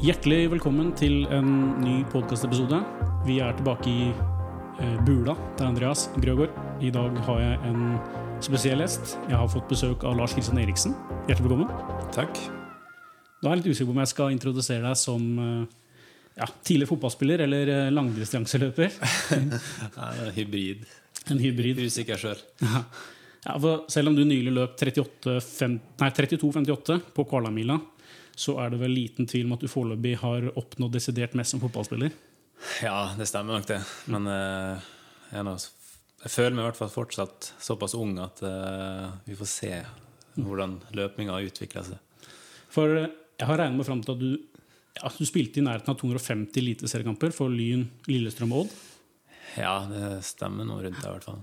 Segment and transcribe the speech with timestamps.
[0.00, 1.48] Hjertelig velkommen til en
[1.82, 2.78] ny podkastepisode.
[3.26, 6.54] Vi er tilbake i eh, bula til Andreas Grøgaard.
[6.80, 7.82] I dag har jeg en
[8.44, 9.18] spesiell gjest.
[9.28, 10.94] Jeg har fått besøk av Lars Kristian Eriksen.
[11.28, 12.08] Hjertelig velkommen.
[12.16, 12.40] Takk.
[13.40, 15.78] Da er jeg litt usikker på om jeg skal introdusere deg som eh,
[16.40, 18.96] ja, tidligere fotballspiller eller eh, langdistanseløper.
[20.08, 20.86] Er hybrid.
[21.30, 21.84] En hybrid.
[21.84, 22.40] Usikker sjøl.
[22.64, 22.84] Ja.
[23.40, 23.54] Ja,
[23.88, 27.78] selv om du nylig løp 38, fem- nei, 32,58 på Kvalamila,
[28.38, 31.62] så er det vel liten tvil om at du foreløpig har oppnådd desidert mest som
[31.62, 32.12] fotballspiller.
[32.84, 33.80] Ja, det stemmer nok, det.
[34.12, 34.90] Men uh,
[35.32, 35.56] jeg, nå,
[36.24, 39.72] jeg føler meg i hvert fall fortsatt såpass ung at uh, vi får se
[40.40, 42.28] hvordan løpinga utvikler seg.
[42.70, 44.60] For eh, jeg har regnet meg fram til at du,
[45.02, 48.76] at du spilte i nærheten av 250 eliteseriekamper for Lyn, Lillestrøm og Odd.
[49.58, 51.40] Ja, det stemmer noe rundt det, i hvert fall.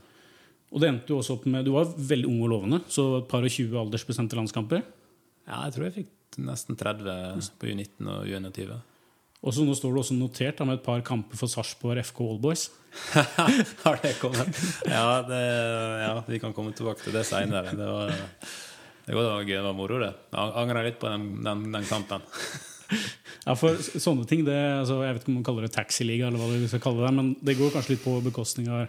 [0.71, 3.27] Og det endte jo også opp med Du var veldig ung og lovende, så et
[3.31, 4.83] par og 20 aldersbestemte landskamper.
[5.47, 8.77] Ja, jeg tror jeg fikk nesten 30 på U19 og U21.
[9.45, 12.21] Og så nå står det også notert da, med et par kamper for Sarpsborg FK
[12.25, 12.63] Allboys.
[13.85, 14.49] Har det kommet?
[14.89, 15.43] Ja, det,
[16.01, 17.75] ja, vi kan komme tilbake til det seinere.
[17.77, 18.15] Det var,
[19.05, 20.09] det var, det var moro, det.
[20.33, 22.25] Jeg angrer litt på den, den, den kampen.
[23.47, 26.41] Ja, for sånne ting, det, altså, Jeg vet ikke om man kaller det taxiliga, eller
[26.41, 28.87] hva du skal kalle det, men det går kanskje litt på bekostning av,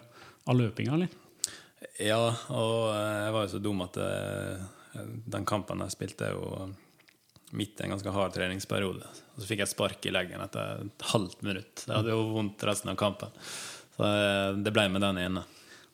[0.49, 1.13] av løpinga, eller?
[2.03, 2.19] Ja,
[2.55, 4.67] og eh, jeg var jo så dum at eh,
[5.35, 6.71] den kampen jeg spilte, er jo
[7.57, 9.07] midt i en ganske hard treningsperiode.
[9.35, 11.85] Og så fikk jeg spark i leggen etter et halvt minutt.
[11.87, 13.33] Jeg hadde jo vondt resten av kampen.
[13.97, 15.45] Så eh, det ble med den ene.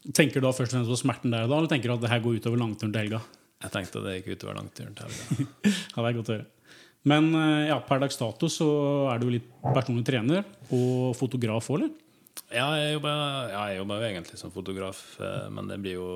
[0.04, 2.12] Tenker du da først og fremst på smerten der da, eller tenker du at det
[2.12, 3.22] her går utover langturen til helga?
[3.64, 5.48] Jeg tenkte at det gikk utover langturen til helga.
[5.94, 6.48] Ja, det er godt å høre.
[7.08, 8.68] Men eh, ja, per dags dato så
[9.12, 11.92] er du litt personlig trener og fotograf òg, eller?
[12.50, 16.08] Ja, jeg jobber, ja, jeg jobber jo egentlig som fotograf, eh, men det blir jo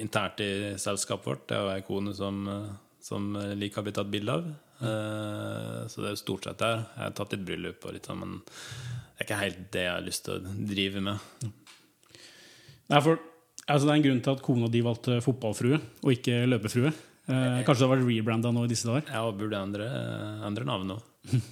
[0.00, 1.46] internt i selskapet vårt.
[1.48, 2.44] Det er jo ei kone som,
[3.06, 4.48] som Lik har blitt tatt bilde av.
[4.82, 6.82] Eh, Så det er jo stort sett der.
[6.96, 9.94] Jeg har tatt litt bryllup og litt sånn, men det er ikke helt det jeg
[9.94, 11.50] har lyst til å drive med.
[12.90, 13.18] Nei, for
[13.66, 16.92] altså, Det er en grunn til at kona di valgte fotballfrue og ikke løpefrue.
[17.26, 19.06] Eh, kanskje det har vært rebranda nå i disse dager?
[19.10, 19.88] Jeg burde endre,
[20.46, 20.98] endre navn nå.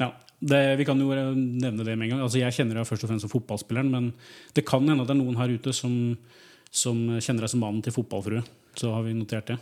[0.00, 0.08] Ja,
[0.42, 2.22] det, Vi kan jo nevne det med en gang.
[2.24, 4.08] Altså, jeg kjenner deg først og fremst som fotballspilleren, men
[4.56, 5.94] det kan hende at det er noen her ute som,
[6.74, 8.42] som kjenner deg som mannen til fotballfrue.
[8.74, 9.58] Så har vi notert det.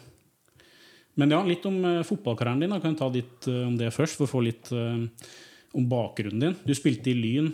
[1.15, 2.73] Men ja, litt om eh, fotballkarrieren din.
[2.73, 2.81] Da.
[2.81, 5.05] Kan du ta litt eh, om det først, for å få litt eh,
[5.77, 6.56] om bakgrunnen din.
[6.65, 7.49] Du spilte i Lyn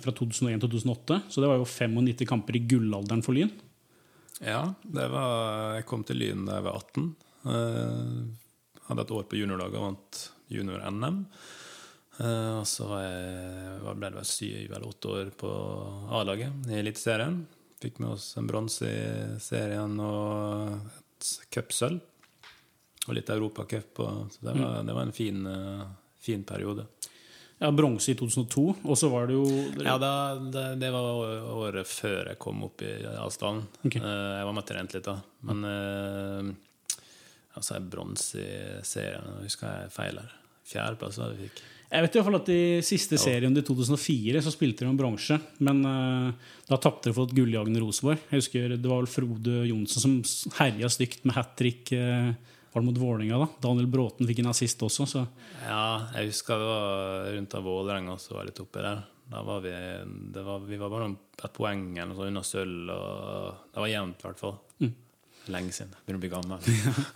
[0.00, 3.50] fra 2001 til 2008, så det var jo 95 kamper i gullalderen for Lyn.
[4.40, 7.10] Ja, var, jeg kom til Lyn da jeg var 18.
[7.52, 10.22] Eh, hadde et år på juniorlaget og vant
[10.56, 11.20] junior-NM.
[12.16, 15.50] Og så var jeg, ble det syv eller åtte år på
[16.16, 17.42] A-laget i Eliteserien.
[17.82, 22.00] Fikk med oss en bronse i serien og et cupsølv.
[23.06, 24.00] Og litt europacup.
[24.34, 25.84] Så det var, det var en fin, eh,
[26.22, 26.86] fin periode.
[27.58, 29.46] Ja, Bronse i 2002, og så var det jo
[29.80, 31.06] Ja, da, det, det var
[31.56, 33.64] året før jeg kom opp i avstanden.
[33.86, 34.02] Okay.
[34.02, 35.14] Eh, Jeg var med og trente litt da.
[35.48, 36.50] Men eh,
[37.56, 39.38] altså, jeg bronse i serien.
[39.46, 40.34] Husker jeg feil her.
[40.66, 41.64] Fjerdeplass var det vi fikk.
[41.86, 44.96] Jeg vet i hvert fall at I siste serien i 2004 så spilte de om
[44.98, 48.24] bronse, men uh, da tapte de for et gulljagende Rosenborg.
[48.26, 51.92] Jeg husker Det var vel Frode Johnsen som herja stygt med hat trick.
[51.94, 52.34] Uh,
[52.76, 53.46] var det mot Vålinga da?
[53.64, 55.06] Daniel Bråten fikk en assist også.
[55.08, 55.22] Så
[55.64, 59.00] Ja, jeg husker det var rundt av Vålerenga også var litt oppi der.
[59.32, 59.72] Da var vi,
[60.34, 61.08] det var, vi var bare
[61.42, 62.92] et poeng eller noe sånt unna sølv.
[63.72, 64.58] Det var jevnt, i hvert fall.
[65.54, 65.96] Lenge siden.
[66.04, 66.68] Begynner å bli gammel.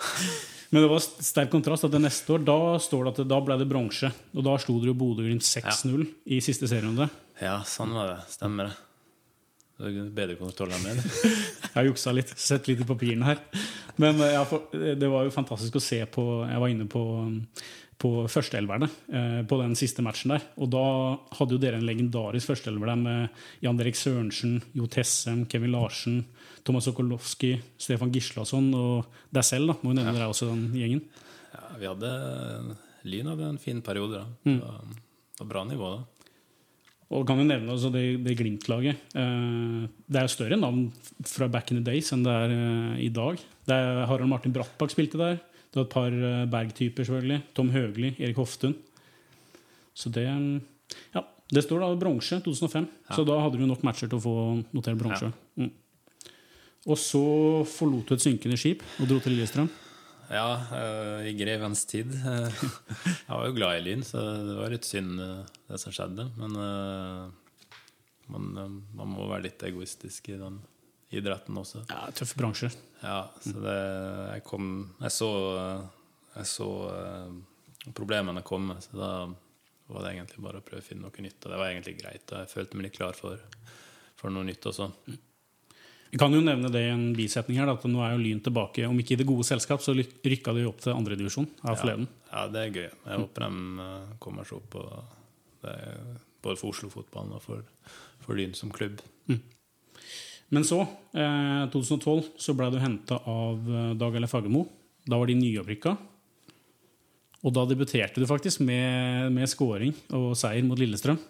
[0.70, 3.41] Men det var sterk kontrast at det neste år da står det at det, da
[3.43, 4.10] ble det bronse.
[4.38, 7.09] Og da slo dere Bodø-Glimt 6-0 i siste serierunde.
[7.43, 8.20] Ja, sånn var det.
[8.31, 8.76] Stemmer det.
[9.80, 10.96] Bedre meg.
[10.98, 11.04] det.
[11.70, 13.38] Jeg har juksa litt, sett litt i papirene her.
[14.00, 14.42] Men eh, ja,
[14.76, 17.02] eh, det var jo fantastisk å se på Jeg var inne på,
[18.00, 20.44] på førsteelverne eh, på den siste matchen der.
[20.60, 20.84] Og da
[21.38, 26.22] hadde jo dere en legendarisk førsteelver der med Jan Derek Sørensen, Jo Tessem, Kevin Larsen,
[26.66, 29.72] Thomas Sokolowski, Stefan Gislason og deg selv.
[29.72, 31.05] da, Må jo nevne deg også, den gjengen.
[31.50, 32.14] Ja, vi hadde
[33.08, 34.20] Lyn hadde en fin periode.
[34.20, 34.26] da.
[34.44, 36.19] Det var, det var bra nivå da.
[37.10, 39.00] Og kan jo nevne altså det, det Glimt-laget.
[39.18, 40.84] Eh, det er jo større navn
[41.26, 43.40] fra back in the days enn det er eh, i dag.
[43.66, 45.40] Det er Harald Martin Brattbakk spilte der.
[45.70, 47.40] Det var et par eh, Berg-typer, selvfølgelig.
[47.56, 48.78] Tom Høgli, Erik Hoftun.
[49.94, 50.28] Så det
[51.16, 51.26] Ja.
[51.50, 54.34] Det står da bronse 2005, så da hadde du nok matcher til å få
[54.70, 55.32] notere bronse.
[55.58, 55.72] Mm.
[56.86, 57.22] Og så
[57.66, 59.66] forlot du et synkende skip og dro til Lillestrøm.
[60.30, 60.46] Ja,
[61.26, 62.14] i grevens tid.
[63.26, 65.18] Jeg var jo glad i Lyn, så det var litt synd
[65.70, 66.26] det som skjedde.
[66.40, 67.31] Men uh,
[68.31, 70.61] man, eh, man må være litt egoistisk i den
[71.11, 71.84] idretten også.
[71.90, 72.70] Ja, Tøff bransje.
[73.02, 73.78] Ja, så det
[74.34, 74.67] Jeg kom
[75.00, 75.31] Jeg så
[76.37, 79.12] Jeg så uh, problemene komme, Så da
[79.90, 81.40] var det egentlig bare å prøve å finne noe nytt.
[81.43, 82.26] Og det var egentlig greit.
[82.31, 83.40] Og jeg følte meg litt klar for,
[84.20, 84.87] for noe nytt også.
[86.11, 88.82] Vi kan jo nevne det i en bisetning her, at nå er jo Lyn tilbake.
[88.87, 92.08] Om ikke i det gode selskap, så rykka de opp til andredivisjon av forleden.
[92.31, 92.87] Ja, det er gøy.
[92.87, 94.78] Jeg håper de eh, kommer seg opp.
[94.78, 95.19] Og
[95.60, 97.64] både for Oslo-fotballen og for,
[98.24, 99.02] for Lyn som klubb.
[100.50, 100.80] Men så,
[101.14, 104.64] eh, 2012, så ble du henta av eh, Dag Eller Fagermo.
[105.06, 105.92] Da var de nyopprykka.
[107.40, 111.20] Og da debuterte du faktisk med, med scoring og seier mot Lillestrøm.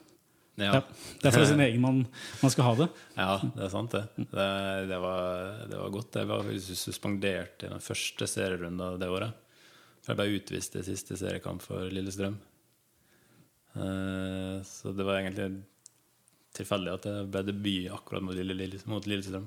[0.60, 0.80] Ja.
[1.20, 2.00] Det er fra sin egen man,
[2.40, 2.88] man skal ha det.
[3.14, 4.24] Ja, det er sant, det.
[4.32, 4.48] Det,
[4.90, 6.18] det, var, det var godt.
[6.20, 6.50] Jeg var
[6.80, 9.46] suspendert i den første serierunden det året.
[10.08, 12.40] Jeg ble utvist i siste seriekamp for Lillestrøm.
[13.76, 15.62] Eh, Så det var egentlig
[16.56, 19.46] tilfeldig at det ble debut akkurat mot, Lille, Lille, mot Lillestrøm.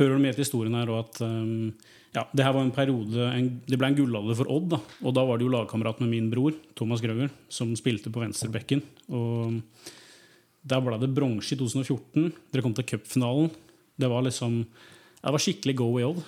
[0.00, 1.70] Hører du med til historien her at um,
[2.16, 4.70] ja, det her var en periode en, Det ble en gullalder for Odd.
[4.72, 8.20] da Og da var det jo lagkamerat med min bror, Thomas Grøger, som spilte på
[8.24, 8.82] venstrebekken.
[9.12, 9.60] Og
[10.64, 12.32] der ble det bronse i 2014.
[12.52, 13.50] Dere kom til cupfinalen.
[14.00, 14.62] Det var liksom
[15.22, 16.22] Det var skikkelig go i Odd.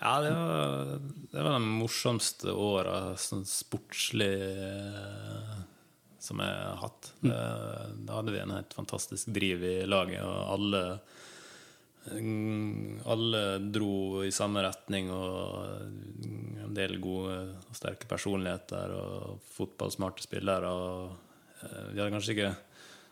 [0.00, 0.92] Ja, det var,
[1.30, 5.58] det var de morsomste åra sånn sportslig eh,
[6.20, 7.12] som jeg har hatt.
[7.24, 7.32] Mm.
[8.06, 10.82] Da hadde vi en helt fantastisk driv i laget, og alle
[12.08, 17.36] mm, alle dro i samme retning, og en del gode
[17.68, 20.70] og sterke personligheter og fotballsmarte spillere.
[20.70, 22.52] Og eh, vi hadde kanskje ikke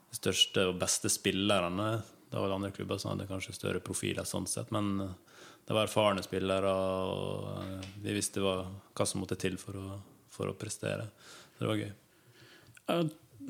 [0.08, 1.90] de største og beste spillerne.
[2.28, 5.16] Det var andre klubber som hadde kanskje større profiler sånn sett, men eh,
[5.69, 8.60] det var erfarne spillere, og eh, vi visste hva,
[8.94, 10.02] hva som måtte til for å,
[10.32, 11.10] for å prestere.
[11.56, 11.96] Så det var gøy.
[12.88, 13.05] Eh,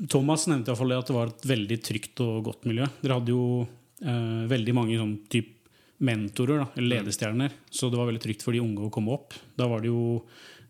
[0.09, 2.87] Thomas nevnte i hvert fall at det var et veldig trygt og godt miljø.
[3.01, 5.55] Dere hadde jo eh, veldig mange sånn type
[5.99, 9.35] mentorer, da, eller ledestjerner, så det var veldig trygt for de unge å komme opp.
[9.59, 10.21] Da var det jo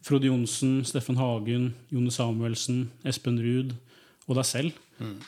[0.01, 3.75] Frode Johnsen, Steffen Hagen, Jone Samuelsen, Espen Ruud
[4.25, 4.79] og deg selv.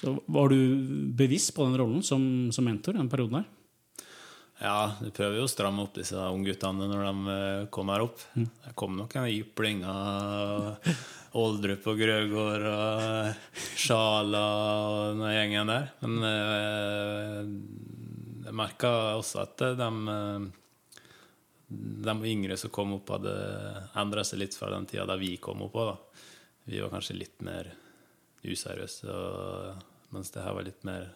[0.02, 0.58] Så Var du
[1.18, 3.46] bevisst på den rollen som, som mentor den perioden her?
[4.62, 8.22] Ja, du prøver jo å stramme opp disse ungguttene når de eh, kommer opp.
[8.38, 10.86] Det kom nok en jypling av
[11.42, 14.44] Oldrup og Grøgaard og Sjala
[14.92, 15.90] og den gjengen der.
[16.06, 17.42] Men eh,
[18.46, 20.48] jeg merka også at de, eh,
[22.06, 23.36] de yngre som kom opp, hadde
[23.98, 25.96] endra seg litt fra den tida da vi kom opp òg.
[26.70, 27.74] Vi var kanskje litt mer
[28.46, 29.22] useriøse,
[30.14, 31.10] mens det her var litt mer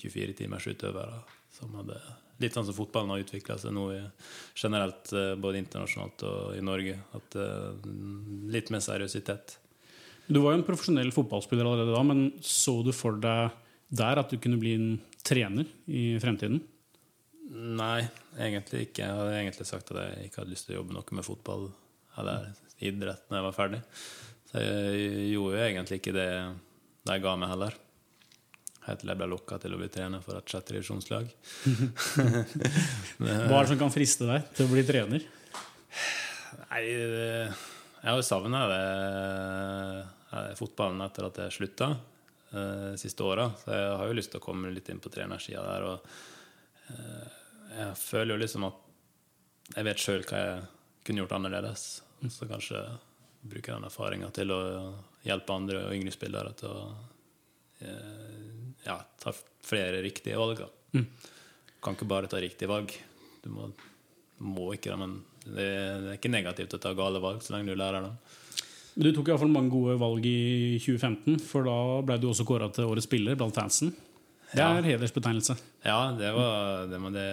[0.00, 2.00] 24 timers utøvere som hadde
[2.42, 4.00] Litt sånn som fotballen har utvikla seg nå i,
[4.58, 6.98] generelt, eh, både internasjonalt og i Norge.
[7.16, 7.86] At eh,
[8.52, 9.56] Litt mer seriøsitet.
[10.26, 13.54] Du var jo en profesjonell fotballspiller allerede da, men så du for deg
[13.96, 14.88] der at du kunne bli en
[15.26, 16.58] trener i fremtiden?
[17.78, 19.04] Nei, egentlig ikke.
[19.04, 21.68] Jeg hadde egentlig sagt at jeg ikke hadde lyst til å jobbe noe med fotball
[22.18, 22.48] eller
[22.82, 23.82] idrett når jeg var ferdig.
[24.50, 26.30] Så jeg gjorde jo egentlig ikke det
[27.06, 27.76] jeg ga meg heller.
[28.86, 31.30] Helt til jeg ble lokka til å bli trener for et sjette divisjonslag.
[33.18, 35.26] Hva er det som kan friste deg til å bli trener?
[36.70, 38.62] Nei, jeg har jo savna
[40.56, 41.90] fotballen etter at jeg slutta
[42.52, 43.48] eh, de siste åra.
[43.58, 45.86] Så jeg har jo lyst til å komme litt inn på trenersida der.
[45.90, 47.36] Og eh,
[47.76, 48.82] jeg føler jo liksom at
[49.74, 50.64] jeg vet sjøl hva jeg
[51.06, 51.86] kunne gjort annerledes.
[52.32, 52.82] Så kanskje
[53.46, 54.62] bruke den erfaringa til å
[55.26, 56.84] hjelpe andre og yngre spillere til å
[57.82, 58.35] eh,
[58.86, 59.32] ja, ta
[59.66, 60.62] flere riktige valg.
[60.62, 61.02] Da.
[61.82, 62.92] Kan ikke bare ta riktige valg.
[63.44, 63.68] Du må,
[64.46, 67.70] må ikke det, men det, det er ikke negativt å ta gale valg så lenge
[67.74, 68.16] du lærer dem.
[68.96, 71.76] Du tok i hvert fall mange gode valg i 2015, for da
[72.08, 73.92] ble du også kåra til årets spiller blant fansen.
[74.54, 74.70] Det Ja.
[74.78, 75.56] er hedersbetegnelse.
[75.84, 77.26] Ja, det var, det, det,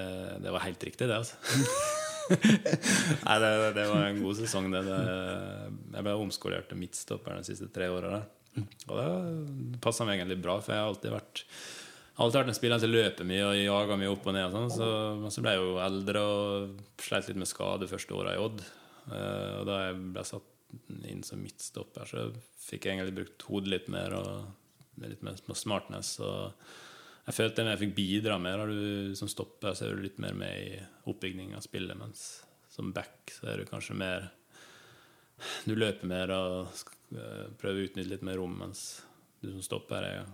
[0.44, 1.38] det var helt riktig, det, altså.
[2.34, 4.82] Nei, det, det var en god sesong, det.
[4.88, 5.00] det
[5.94, 8.22] jeg ble omskolert til midtstopper de siste tre åra.
[8.60, 11.48] Og det passa meg egentlig bra, for jeg har alltid vært
[12.22, 14.44] Alltid vært en spiller som løper mye og jager mye opp og ned.
[14.46, 18.14] Og sånn, så, men så ble jeg jo eldre og sleit litt med skade første
[18.14, 18.62] åra i Odd.
[19.08, 20.78] Eh, og da jeg ble satt
[21.10, 22.28] inn som midtstopper, så
[22.68, 26.14] fikk jeg egentlig brukt hodet litt mer og litt mer smartness.
[26.22, 26.54] Og
[27.26, 28.62] jeg følte når jeg fikk bidra mer.
[28.62, 30.80] Har du som stopper, så er du litt mer med i
[31.10, 31.98] oppbygging av spillet.
[31.98, 32.44] Mens
[32.74, 34.30] som back så er du kanskje mer
[35.66, 36.68] Du løper mer og
[37.16, 39.02] eh, prøver å utnytte litt mer rom, mens
[39.44, 40.26] du som stopper, er,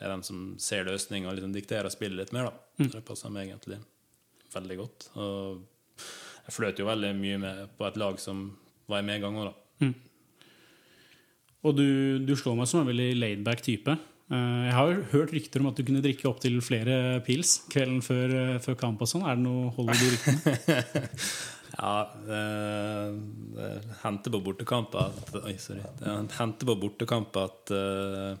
[0.00, 2.50] er den som ser løsninga og liksom dikterer spillet litt mer.
[2.50, 2.84] da.
[2.84, 3.78] Så det passer meg egentlig
[4.54, 5.08] veldig godt.
[5.16, 5.62] Og
[6.46, 8.46] jeg fløt jo veldig mye med på et lag som
[8.90, 9.90] var i medgang òg, da.
[11.60, 11.84] Og du,
[12.24, 13.92] du slår meg som en veldig laidback type.
[14.32, 18.00] Eh, Jeg har jo hørt rykter om at du kunne drikke opptil flere pils kvelden
[18.04, 19.02] før, eh, før kamp.
[19.04, 19.26] og sånn.
[19.28, 20.86] Er det noe hold i de ryktene?
[21.80, 22.40] Ja, det,
[24.02, 25.80] hendte på bortekamp at Oi, sorry.
[25.96, 28.34] Det hendte på bortekamp at uh,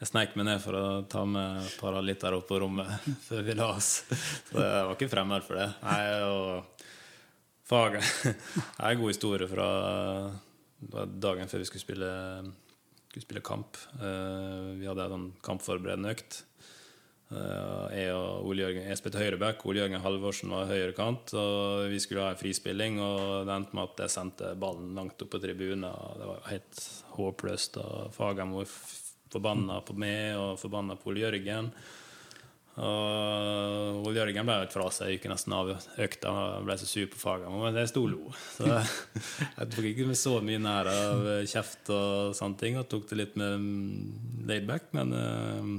[0.00, 3.44] jeg sneik meg ned for å ta med et par liter opp på rommet før
[3.46, 3.92] vi la oss.
[4.10, 5.68] Så jeg var ikke fremmed for det.
[5.86, 6.82] Nei, og
[7.64, 9.68] faget Det er en god historie fra
[11.06, 12.10] dagen før vi skulle spille,
[13.06, 13.78] skulle spille kamp.
[14.02, 16.42] Uh, vi hadde en sånn kampforberedende økt.
[17.34, 21.34] Uh, jeg og Ole Jørgen Jeg spilte høyreback, Ole Jørgen Halvorsen var høyrekant.
[21.40, 25.24] Og vi skulle ha en frispilling, og det endte med at jeg sendte ballen langt
[25.24, 25.88] opp på tribunen.
[25.88, 26.86] Det var helt
[27.16, 27.80] håpløst.
[27.82, 28.62] Og Fagermo
[29.34, 31.74] forbanna på meg og forbanna på Ole Jørgen.
[32.74, 36.32] Og Ole Jørgen ble fra seg, gikk nesten av økta.
[36.34, 38.32] Han ble så sur på Fagermo, men det sto lo.
[38.56, 38.66] Så
[39.58, 43.20] jeg tok ikke med så mye nær av kjeft og sånne ting, og tok det
[43.20, 45.70] litt med laidback, men uh,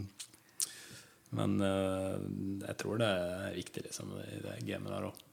[1.36, 2.18] men uh,
[2.66, 5.24] jeg tror det er viktig liksom, i det gamet der òg.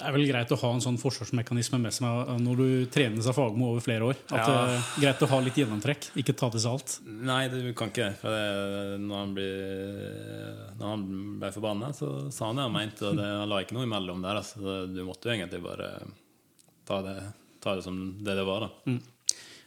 [0.00, 3.36] Det er vel greit å ha en sånn forsvarsmekanisme med seg når du trenes av
[3.36, 4.20] Fagermo over flere år.
[4.30, 4.46] At ja.
[4.46, 6.94] det er Greit å ha litt gjennomtrekk, ikke ta til seg alt.
[7.04, 8.38] Nei, du kan ikke det.
[9.02, 9.48] når, han ble,
[10.78, 11.04] når han
[11.42, 14.24] ble forbanna, så sa han det han mente, og det, han la ikke noe imellom
[14.24, 14.40] der.
[14.40, 14.78] Altså.
[14.88, 15.90] Du måtte jo egentlig bare
[16.88, 17.16] ta det,
[17.60, 18.64] ta det som det det var.
[18.64, 18.94] da.
[18.94, 19.02] Mm.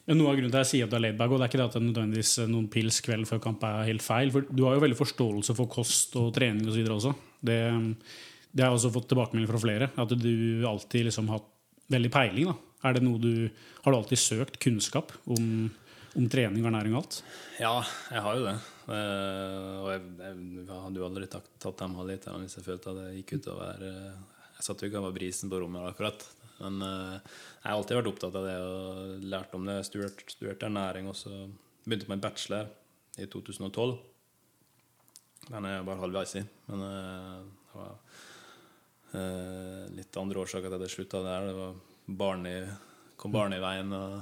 [0.04, 1.52] Men Noe av grunnen til at jeg sier at du er laidback, og det er
[1.52, 4.34] ikke det at det nødvendigvis noen pils kveld før kamp er helt feil.
[4.34, 6.90] For du har jo veldig forståelse for kost og trening osv.
[6.98, 7.14] også.
[7.40, 7.60] Det,
[8.52, 9.90] det har jeg også fått tilbakemelding fra flere.
[10.04, 10.34] At du
[10.68, 11.48] alltid liksom har hatt
[11.96, 12.52] veldig peiling.
[12.52, 12.58] da.
[12.84, 13.48] Er det noe du,
[13.86, 15.72] Har du alltid søkt kunnskap om,
[16.20, 17.24] om trening og ernæring og alt?
[17.64, 17.78] Ja,
[18.12, 18.58] jeg har jo det.
[18.84, 22.98] Uh, og jeg, jeg, hadde jo aldri tatt, tatt dem halvliterne hvis jeg følte at
[23.00, 26.26] det gikk utover uh, Jeg satt jo ikke over brisen på rommet akkurat.
[26.64, 29.78] Men uh, jeg har alltid vært opptatt av det og lært om det.
[29.88, 31.32] Studert, studert ernæring og så
[31.84, 32.70] begynte på en bachelor
[33.20, 33.96] i 2012.
[35.50, 36.46] Den er jeg bare halvveis i.
[36.70, 37.98] Men uh, det var
[39.16, 41.50] uh, litt andre årsaker til at jeg slutta der.
[41.50, 41.82] Det var
[42.24, 42.58] barn i,
[43.20, 44.22] kom barn i veien, og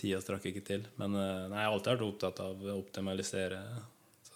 [0.00, 0.84] tida strakk ikke til.
[1.00, 1.24] Men nei,
[1.60, 3.64] jeg har alltid vært opptatt av å optimalisere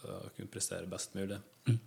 [0.04, 1.38] så jeg kunne prestere best mulig.
[1.68, 1.78] Mm.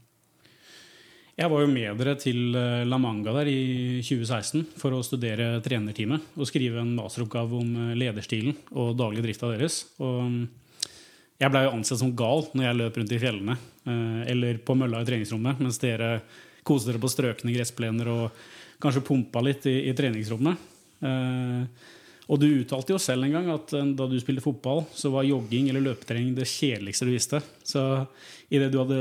[1.38, 5.60] Jeg var jo med dere til eh, La Manga der i 2016 for å studere
[5.62, 9.84] trenerteamet og skrive en masteroppgave om eh, lederstilen og daglig drift av deres.
[10.02, 10.40] Og mm,
[11.38, 14.80] jeg blei jo ansett som gal når jeg løp rundt i fjellene eh, eller på
[14.82, 16.12] mølla i treningsrommet, mens dere
[16.66, 18.44] koste dere på strøkne gressplener og
[18.82, 20.66] kanskje pumpa litt i, i treningsrommet.
[22.28, 25.70] Og du uttalte jo selv en gang at da du spilte fotball, så var jogging
[25.70, 27.40] eller løpetrening det kjedeligste du visste.
[27.66, 27.82] Så
[28.50, 29.00] idet du hadde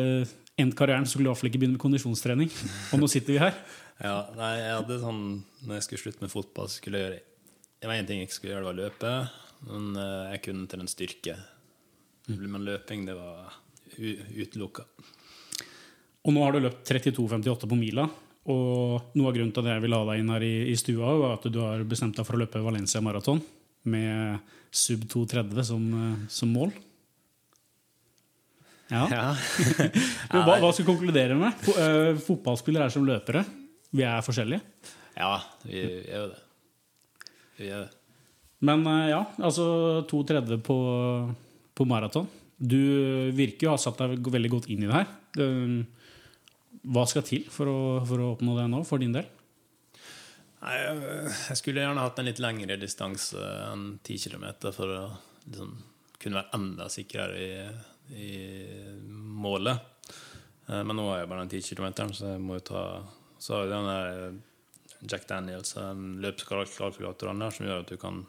[0.61, 2.53] endt karrieren, så skulle du iallfall ikke begynne med kondisjonstrening.
[2.95, 3.57] Og nå sitter vi her.
[4.09, 5.21] ja, nei, jeg hadde sånn
[5.65, 7.21] Når jeg skulle slutte med fotball, så skulle jeg gjøre
[7.81, 9.13] Det var én ting jeg ikke skulle gjøre, det var løpe.
[9.67, 11.37] Men eh, jeg kunne til en styrke.
[12.27, 12.39] Mm.
[12.45, 13.57] Men løping, det var
[13.97, 14.85] utelukka.
[16.27, 18.09] Og nå har du løpt 32,58 på mila.
[18.51, 21.13] Og noe av grunnen til at jeg vil ha deg inn her i, i stua,
[21.19, 23.41] var at du har bestemt deg for å løpe Valencia maraton
[23.87, 24.43] med
[24.75, 26.75] sub 2,30 som, eh, som mål.
[28.93, 29.03] Ja.
[29.11, 29.25] ja.
[30.31, 31.69] hva, hva, skal vi konkludere med?
[31.75, 33.43] Eh, fotballspillere er som løpere.
[33.97, 34.63] Vi er forskjellige.
[35.17, 36.43] Ja, vi er jo det.
[37.57, 37.93] Vi er det.
[38.67, 39.67] Men uh, ja, altså
[40.09, 40.77] 2,30 på,
[41.77, 42.29] på maraton.
[42.57, 42.79] Du
[43.37, 45.11] virker jo å ha satt deg veldig godt inn i det her.
[46.87, 49.27] Hva skal til for å, for å oppnå det nå, for din del?
[50.63, 50.77] Nei,
[51.51, 55.03] jeg skulle gjerne hatt en litt lengre distanse enn 10 km for å
[55.45, 55.75] liksom,
[56.23, 57.51] kunne være enda sikrere i
[58.15, 58.33] i
[59.15, 59.79] målet.
[60.69, 62.85] Eh, men nå er jeg bare den 10 km, så jeg må jo ta
[63.39, 64.43] Så har den
[65.07, 65.77] Jack Daniels,
[66.25, 68.25] løpskalkulatoren der, som gjør at du kan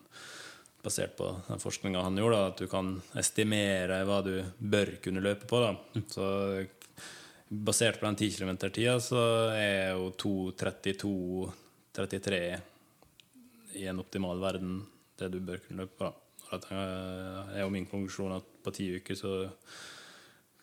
[0.84, 5.46] basert på den forskninga han gjorde, at du kan estimere hva du bør kunne løpe
[5.50, 5.58] på.
[5.64, 5.72] Da.
[6.12, 6.26] Så
[7.48, 12.60] basert på den 10 km-tida, så er jo 2.32-33
[13.78, 14.86] i en optimal verden
[15.18, 16.04] det du bør kunne løpe på.
[16.06, 16.12] Da.
[16.52, 19.32] Det er jo min konklusjon at på ti uker så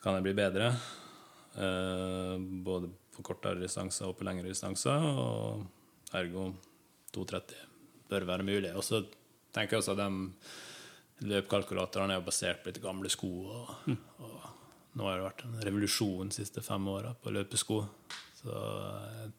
[0.01, 0.71] kan jeg bli bedre.
[1.55, 5.05] Eh, både på kortere distanser og på lengre distanser.
[5.05, 6.49] Og ergo
[7.15, 7.55] 2,30
[8.09, 8.73] bør være mulig.
[8.75, 9.01] Og så
[9.55, 13.31] tenker jeg også at de løpkalkulatorene er basert på litt gamle sko.
[13.45, 13.97] Og, mm.
[14.25, 17.81] og nå har det vært en revolusjon de siste fem åra på løpesko.
[18.41, 19.33] Så jeg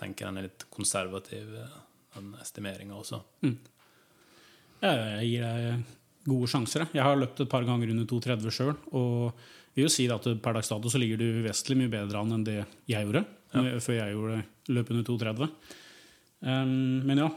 [0.00, 1.52] tenker den er litt konservativ,
[2.16, 3.20] den estimeringa også.
[3.44, 3.58] Mm.
[4.82, 5.82] Jeg gir deg
[6.26, 6.86] gode sjanser.
[6.94, 8.74] Jeg har løpt et par ganger under 2,30 sjøl.
[8.98, 9.30] Og
[9.76, 12.44] vil jo si at per dags dato så ligger du vesentlig mye bedre an enn
[12.46, 12.58] det
[12.90, 13.24] jeg gjorde.
[13.52, 13.64] Ja.
[13.84, 14.42] Før jeg gjorde
[14.76, 15.56] løp under 2,30.
[16.42, 17.30] Um, men ja.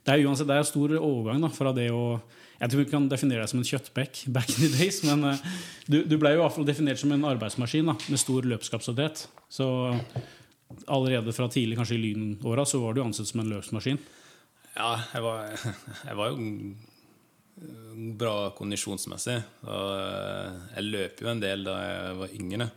[0.00, 2.18] Det er uansett det er en stor overgang da, fra det å
[2.60, 5.44] Jeg tror vi kan definere deg som en kjøttbekk back in the days, men uh,
[5.88, 9.22] du, du ble jo i hvert fall definert som en arbeidsmaskin da, med stor løpskapasitet.
[9.48, 9.68] Så
[10.84, 14.00] allerede fra tidlig, kanskje i lynåra, så var du ansett som en løpsmaskin.
[14.76, 15.50] Ja, jeg var,
[16.08, 16.48] jeg var jo
[18.20, 19.38] bra kondisjonsmessig.
[19.66, 19.88] Og
[20.76, 22.70] jeg løp jo en del da jeg var yngre.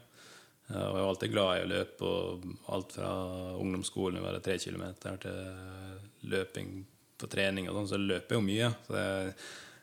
[0.73, 3.09] Og Jeg var alltid glad i å løpe, og alt fra
[3.59, 6.69] ungdomsskolen, var det tre kilometer, til løping
[7.19, 8.69] på trening og sånn, så løper jeg jo mye.
[8.87, 9.33] Så jeg,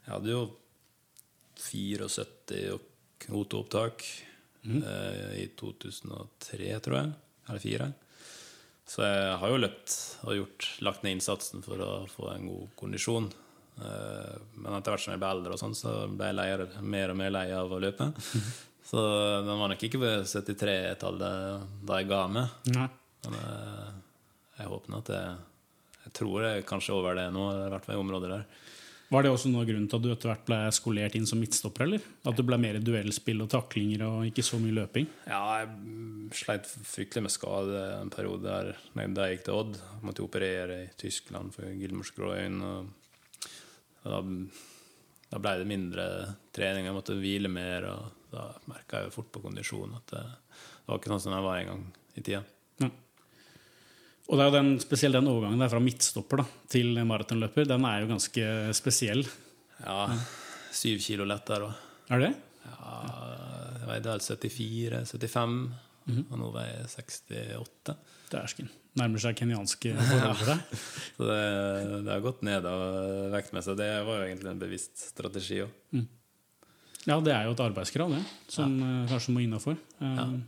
[0.06, 0.40] jeg hadde jo
[1.60, 2.78] 74
[3.20, 4.06] kvoteopptak
[4.64, 4.80] mm.
[4.80, 7.12] eh, i 2003, tror jeg.
[7.50, 7.90] Eller 2004.
[8.90, 9.92] Så jeg har jo løpt
[10.26, 13.28] og gjort, lagt ned innsatsen for å få en god kondisjon.
[13.78, 17.12] Eh, men etter hvert som jeg ble eldre, og sånn, så ble jeg leier, mer
[17.12, 18.10] og mer lei av å løpe.
[18.90, 18.98] Så
[19.46, 22.56] den var nok ikke ved 73-tallet da jeg ga meg.
[23.28, 23.92] Men jeg,
[24.56, 25.36] jeg håper at jeg,
[26.00, 28.48] jeg tror jeg kanskje over det nå, i hvert fall i området der.
[29.10, 31.82] Var det også noe grunnen til at du etter hvert ble skolert inn som midtstopper?
[31.88, 32.04] eller?
[32.30, 35.08] At det ble mer duellspill og taklinger og ikke så mye løping?
[35.26, 39.80] Ja, jeg sleit fryktelig med skade en periode der da jeg gikk til Odd.
[39.80, 42.62] Jeg måtte operere i Tyskland for Gilmorsgroin.
[44.04, 44.22] Da,
[45.34, 46.06] da ble det mindre
[46.54, 47.90] trening, jeg måtte hvile mer.
[47.90, 51.34] og Da merka jeg jo fort på kondisjonen at det, det var ikke sånn som
[51.34, 52.44] jeg var en gang i tida.
[52.78, 52.94] Ja.
[54.30, 57.66] Og det er jo den, spesielt den overgangen der fra midtstopper da, til maratonløper.
[57.66, 58.44] Den er jo ganske
[58.78, 59.24] spesiell.
[59.82, 60.04] Ja.
[60.70, 61.72] Syv kilo lettere.
[62.14, 62.30] Er det?
[62.62, 62.92] Ja,
[63.80, 65.72] jeg veide vel 74-75, mm
[66.06, 66.24] -hmm.
[66.30, 67.96] og nå veier jeg 68.
[68.30, 68.70] Dæsken.
[68.94, 70.62] Nærmer seg kenyanske forhold.
[71.16, 73.76] Så det, det, har gått ned av vektmessig.
[73.76, 75.70] Det var jo egentlig en bevisst strategi òg.
[75.90, 76.08] Mm.
[77.06, 79.02] Ja, det er jo et arbeidskrav, det, som ja.
[79.02, 79.76] Eh, kanskje må innafor.
[79.98, 80.06] Ja.
[80.06, 80.40] Eh,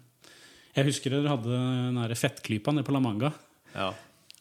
[0.77, 3.33] jeg husker dere hadde den fettklypa nede på La Manga.
[3.75, 3.91] Ja.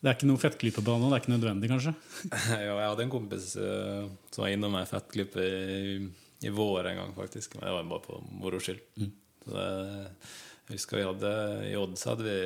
[0.01, 1.09] Det er ikke noe fettklype på nå?
[1.11, 1.91] Det er ikke nødvendig, kanskje?
[2.65, 5.91] jo, jeg hadde en kompis uh, som var innom ei fettklype i,
[6.41, 7.57] i, vår en gang, faktisk.
[7.57, 8.81] Men det var bare på moro skyld.
[8.97, 9.11] Mm.
[9.51, 11.31] jeg husker vi hadde
[11.69, 12.39] I Odd så hadde vi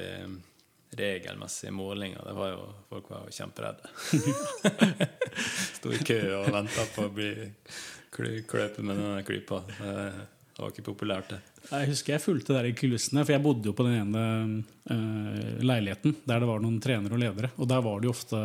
[0.95, 2.23] regelmessige målinger.
[2.27, 3.89] Det var jo, folk var jo kjemperedde.
[5.77, 7.31] Sto i kø og venta på å bli
[8.15, 9.63] kløpet med denne klypa.
[10.55, 11.37] Det var ikke populært, det.
[11.67, 14.21] Jeg husker jeg fulgte der i kulissene, for jeg bodde jo på den ene
[14.87, 17.49] uh, leiligheten der det var noen trenere og ledere.
[17.59, 18.39] Og der var det jo ofte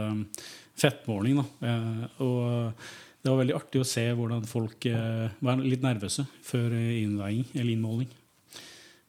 [0.81, 1.39] fettmåling.
[1.39, 1.45] Da.
[1.63, 6.75] Uh, og det var veldig artig å se hvordan folk uh, var litt nervøse før
[6.75, 8.11] innveiing eller innmåling.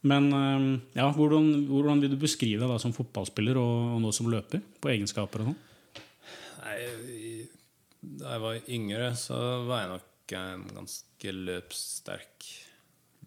[0.05, 0.31] Men
[0.97, 4.57] ja, hvordan, hvordan, vil du beskrive deg da som fotballspiller og, og nå som løper?
[4.81, 5.59] På egenskaper og sånn?
[6.63, 6.79] Nei,
[8.01, 9.37] Da jeg var yngre, så
[9.69, 12.49] var jeg nok en ganske løpssterk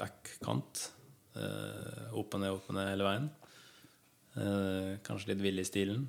[0.00, 0.88] backkant.
[1.34, 3.30] Uh, opp og ned, opp og ned hele veien.
[4.34, 6.06] Uh, kanskje litt vill i stilen.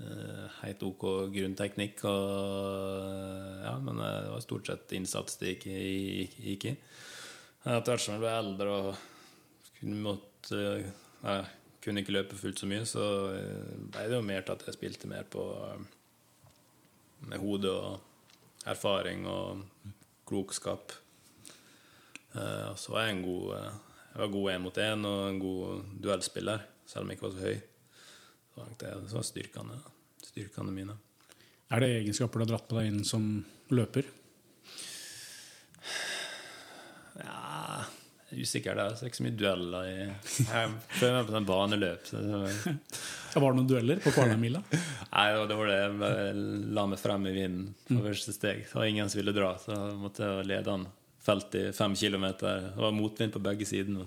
[0.00, 6.36] Uh, helt ok grunnteknikk, og, ja, men det var stort sett innsats det gikk, gikk,
[6.46, 6.74] gikk i.
[7.68, 8.90] Etter hvert som jeg ble eldre og
[9.76, 10.60] kunne, måtte,
[11.20, 11.48] jeg
[11.84, 13.04] kunne ikke løpe fullt så mye, så
[13.92, 15.44] ble det jo mer til at jeg spilte mer på
[17.28, 19.64] med hodet og erfaring og
[20.28, 20.94] klokskap.
[22.34, 25.40] Uh, så var jeg en god uh, Jeg var god én mot én og en
[25.42, 27.60] god duellspiller, selv om jeg ikke var så høy.
[28.50, 29.78] Så det, det var styrkene,
[30.26, 30.96] styrkene mine.
[31.70, 33.30] Er det egenskaper du har dratt på deg inn som
[33.70, 34.08] løper?
[37.20, 37.50] Ja
[38.30, 38.94] er usikker der.
[38.94, 39.88] Så det er ikke så mye dueller.
[39.90, 39.96] I,
[40.44, 42.08] jeg prøver meg på sånn baneløp.
[42.10, 42.20] Så
[43.34, 44.62] ja, var det noen dueller på Kvarnamila?
[45.14, 45.78] Nei, det var det.
[45.80, 46.46] Jeg
[46.78, 48.06] la meg frem i vinden på mm.
[48.06, 48.64] første steg.
[48.66, 50.88] Det var ingen som ville dra, så jeg måtte lede han
[51.24, 52.70] felt i fem kilometer.
[52.70, 54.04] Det var motvind på begge sider.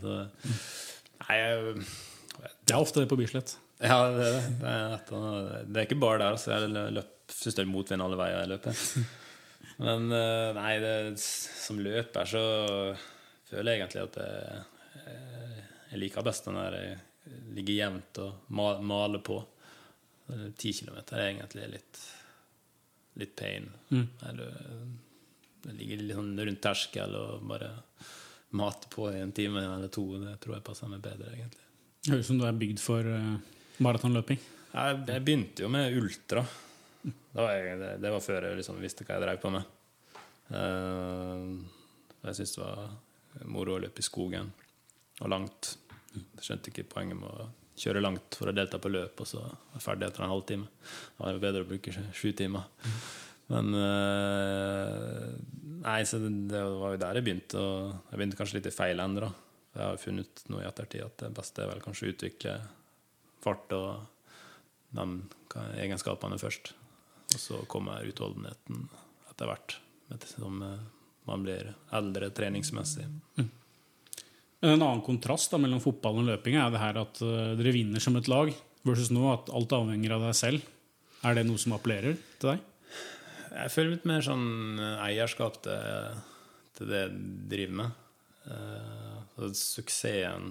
[1.24, 3.58] Det er ofte det på Bislett.
[3.84, 4.30] Ja, det,
[4.62, 5.00] det, er,
[5.68, 6.38] det, er ikke bare der.
[6.40, 8.84] Så jeg syns det er motvind alle veier jeg løper.
[9.84, 12.44] Men eh, nei, det, som løper så
[13.50, 14.62] føler jeg egentlig at jeg,
[15.92, 17.02] jeg liker best den der jeg
[17.56, 19.40] ligger jevnt og maler på.
[20.58, 22.02] Ti kilometer er egentlig litt,
[23.22, 23.68] litt pain.
[23.92, 24.06] Mm.
[24.30, 24.54] Eller,
[25.64, 27.70] det ligger litt sånn rundt terskel og bare
[28.54, 30.06] mate på i en time eller to.
[30.22, 31.64] Det tror jeg passer meg bedre, egentlig.
[32.10, 33.38] Høres ut som du er bygd for uh,
[33.84, 34.42] maratonløping.
[34.74, 36.44] Jeg, jeg, begynte jo med ultra.
[37.04, 39.72] Det var, jeg, det, det var før jeg liksom visste hva jeg drev på med.
[40.52, 41.64] Uh,
[42.28, 44.52] jeg syntes det var moro å løpe i skogen
[45.22, 45.74] og langt.
[46.14, 47.50] Jeg skjønte ikke poenget med å
[47.80, 50.70] kjøre langt for å delta på løp, og så være ferdig etter en halvtime.
[51.18, 52.68] Da var det bedre å bruke sju timer.
[53.52, 55.34] Men uh,
[55.84, 57.60] Nei, så det, det, var jo der jeg begynte.
[57.60, 59.30] Og jeg begynte kanskje litt i feil ende.
[59.74, 62.56] Jeg har funnet noe i ettertid at det beste er vel kanskje å utvikle
[63.44, 64.06] fart og
[64.94, 65.08] de
[65.82, 66.72] egenskapene først.
[67.34, 68.86] Og så kommer utholdenheten
[69.32, 69.76] etter hvert,
[70.30, 70.84] som eh,
[71.30, 73.08] man blir eldre treningsmessig.
[73.40, 73.50] Mm.
[74.64, 78.04] En annen kontrast da, mellom fotball og løping er det her at uh, dere vinner
[78.04, 78.54] som et lag,
[78.88, 80.70] versus nå at alt avhenger av deg selv.
[81.26, 82.62] Er det noe som appellerer til deg?
[83.54, 86.22] Jeg føler litt mer sånn eierskap til,
[86.78, 87.18] til det jeg
[87.54, 88.00] driver med.
[88.44, 90.50] Uh, suksessen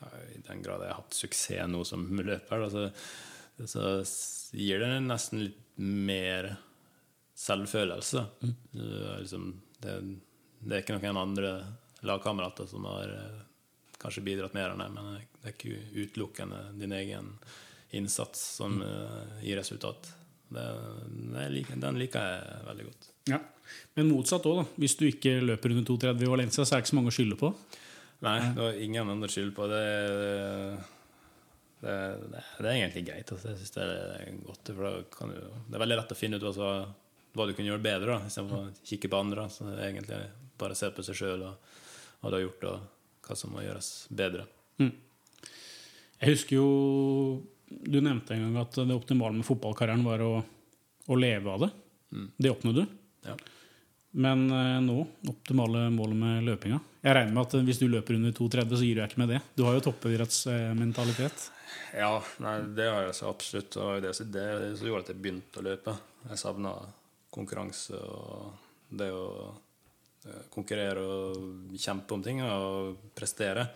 [0.00, 4.82] ja, I den grad jeg har hatt suksess nå som løper, da, så, så gir
[4.82, 6.54] det nesten litt mer
[7.36, 8.24] selvfølelse.
[8.42, 8.54] Mm.
[9.22, 9.48] Liksom,
[9.84, 9.96] det,
[10.60, 11.52] det, er ikke noen andre
[12.06, 13.40] lagkamerater som har uh,
[14.00, 17.34] kanskje bidratt mer enn deg, men det er ikke utelukkende din egen
[17.96, 20.10] innsats som uh, gir resultat.
[20.46, 20.64] Det,
[21.50, 23.08] liker, den liker jeg veldig godt.
[23.32, 23.40] Ja.
[23.98, 26.92] Men motsatt òg, Hvis du ikke løper under 2,30 i Valencia, så er det ikke
[26.92, 27.50] så mange å skylde på?
[28.24, 29.66] Nei, det var ingen andre skyld på.
[29.68, 29.80] Det,
[31.82, 31.96] det,
[32.32, 33.32] det, det er egentlig greit.
[33.32, 33.52] Altså.
[33.52, 34.70] Jeg synes det er godt.
[34.70, 36.70] Du, det er veldig lett å finne ut hva,
[37.36, 39.48] hva du kunne gjøre bedre, da, istedenfor å kikke på andre.
[39.52, 40.22] Så egentlig
[40.60, 41.74] bare se på seg sjøl og
[42.22, 44.46] hva du har gjort, og hva som må gjøres bedre.
[44.80, 44.94] Mm.
[46.22, 46.70] Jeg husker jo
[47.66, 50.32] du nevnte en gang at det optimale med fotballkarrieren var å,
[51.06, 51.70] å leve av det.
[52.14, 52.28] Mm.
[52.36, 52.96] Det oppnådde du.
[53.26, 53.36] Ja.
[54.16, 58.32] Men eh, nå, optimale målet med løpinga Jeg regner med at hvis du løper under
[58.32, 59.40] 2,30, så gir du deg ikke med det.
[59.58, 61.50] Du har jo toppidrettsmentalitet.
[61.96, 63.74] Ja, nei, det har jeg så absolutt.
[63.74, 64.46] Det var det, det
[64.78, 65.96] som gjorde at jeg begynte å løpe.
[66.30, 66.72] Jeg savna
[67.34, 69.26] konkurranse og det å
[70.24, 73.68] eh, konkurrere og kjempe om ting og prestere.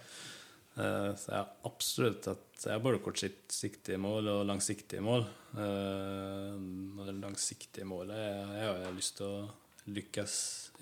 [0.80, 5.26] Eh, så jeg har absolutt at jeg har både kortsiktige mål og langsiktige mål.
[5.58, 6.54] Eh,
[6.96, 9.50] og det langsiktige målet er Jeg har lyst til å
[9.90, 10.34] lykkes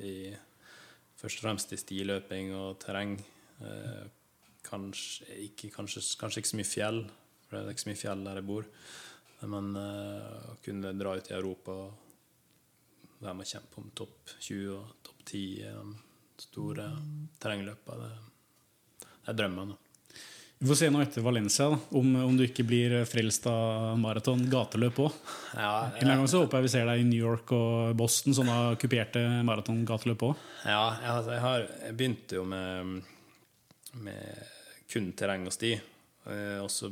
[0.04, 0.14] i
[1.18, 3.16] først og fremst i stiløping og terreng.
[3.64, 4.04] Eh,
[4.68, 7.00] kanskje ikke, kanskje, kanskje ikke så mye fjell,
[7.46, 8.68] for det er ikke så mye fjell der jeg bor.
[9.48, 14.72] Men å kunne dra ut i Europa og være med og kjempe om topp 20
[14.74, 16.88] og topp 10 i de store
[17.38, 18.10] terrengløpene,
[18.98, 19.76] det er drømmen.
[20.60, 24.40] Vi får se nå etter Valencia da, om, om, du ikke blir frelst av maraton
[24.50, 25.18] gateløp òg.
[25.54, 25.74] Ja.
[26.00, 29.22] En gang så håper jeg vi ser deg i New York og Boston, sånne kuperte
[29.46, 30.40] maraton gateløp òg.
[30.66, 33.06] Ja, altså, jeg, har, jeg begynte jo med,
[34.02, 34.50] med
[34.90, 35.76] kun terreng og sti.
[36.26, 36.90] Eh, og så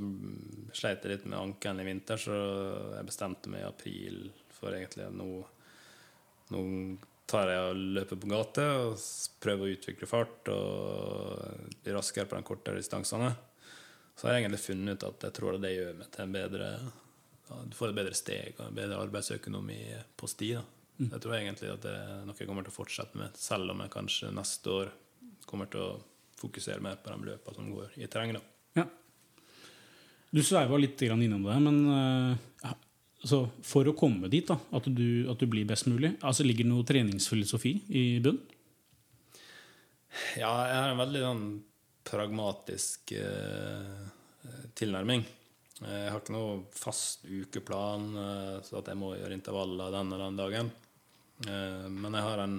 [0.70, 2.38] sleit jeg litt med ankelen i vinter, så
[2.94, 4.22] jeg bestemte meg i april
[4.56, 5.42] for egentlig nå,
[6.54, 6.62] nå
[7.26, 9.04] tar jeg og løper på gate og
[9.42, 13.34] prøver å utvikle fart og bli raskere på de kortere distansene.
[14.16, 16.70] Så har jeg egentlig funnet ut at jeg tror det gjør meg til en bedre
[16.80, 19.80] ja, Du får et bedre steg og en bedre arbeidsøkonomi
[20.16, 20.54] på sti.
[20.96, 21.10] Mm.
[21.10, 23.82] Jeg tror egentlig at det er noe jeg kommer til å fortsette med, selv om
[23.84, 24.92] jeg kanskje neste år
[25.46, 25.90] kommer til å
[26.40, 28.34] fokusere mer på de løpene som går i terreng.
[28.76, 28.86] Ja.
[30.32, 31.78] Du sveiva litt innom det, men
[32.64, 32.72] ja,
[33.22, 36.66] altså, for å komme dit, da, at du, at du blir best mulig, altså, ligger
[36.66, 38.40] det noe treningsfilosofi i bunn?
[40.40, 41.46] Ja, jeg har en veldig sånn
[42.06, 44.06] pragmatisk eh,
[44.74, 45.24] tilnærming.
[45.76, 50.22] Jeg har ikke noe fast ukeplan, eh, så at jeg må gjøre intervaller den og
[50.22, 50.70] den dagen.
[51.46, 52.56] Eh, men jeg har en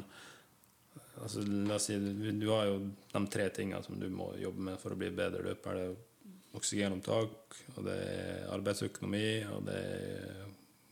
[1.24, 2.82] altså, La oss si du har jo
[3.14, 5.80] de tre tingene som du må jobbe med for å bli bedre løper.
[5.80, 10.44] Det er oksygenopptak, og det er arbeidsøkonomi, og det er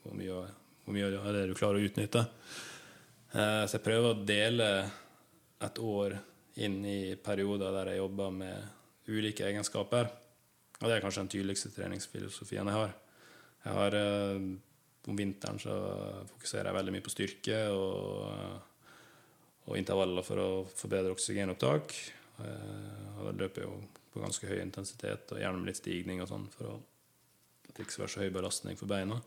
[0.03, 0.39] hvor mye,
[0.85, 2.21] hvor mye av det du klarer å utnytte.
[3.33, 4.67] Så jeg prøver å dele
[5.65, 6.13] et år
[6.63, 10.07] inn i perioder der jeg jobber med ulike egenskaper.
[10.81, 12.95] Og det er kanskje den tydeligste treningsfilosofien jeg har.
[13.65, 14.47] Jeg har eh,
[15.05, 15.75] Om vinteren så
[16.31, 18.55] fokuserer jeg veldig mye på styrke og,
[19.69, 21.93] og intervaller for å forbedre oksygenopptak.
[22.41, 23.75] Eh, og da løper jeg jo
[24.15, 26.79] på ganske høy intensitet og gjerne med litt stigning og sånn for å,
[27.67, 29.19] at det ikke skal være så høy belastning for beina.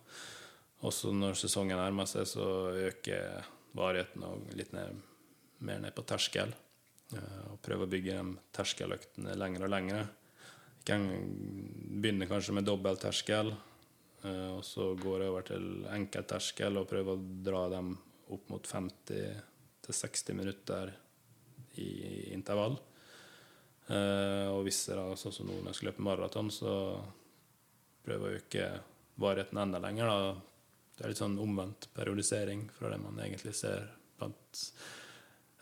[0.89, 2.47] Også når sesongen nærmer seg, så
[2.89, 3.47] øker
[3.79, 4.99] varigheten og litt ned,
[5.67, 6.55] mer ned på terskel.
[7.17, 10.03] Eh, og prøve å bygge de terskeløktene lengre og lengre.
[10.89, 13.53] Begynner kanskje med dobbel terskel,
[14.25, 17.95] eh, og så går jeg over til enkeltterskel og prøver å dra dem
[18.33, 20.93] opp mot 50-60 minutter
[21.81, 21.91] i
[22.37, 22.77] intervall.
[23.89, 26.73] Eh, og hvis jeg da, sånn som nå når jeg skal løpe maraton, så
[28.05, 28.69] prøver jeg å øke
[29.19, 30.13] varigheten enda lenger.
[30.13, 30.33] Da.
[30.97, 34.65] Det er litt sånn omvendt periodisering fra det man egentlig ser blant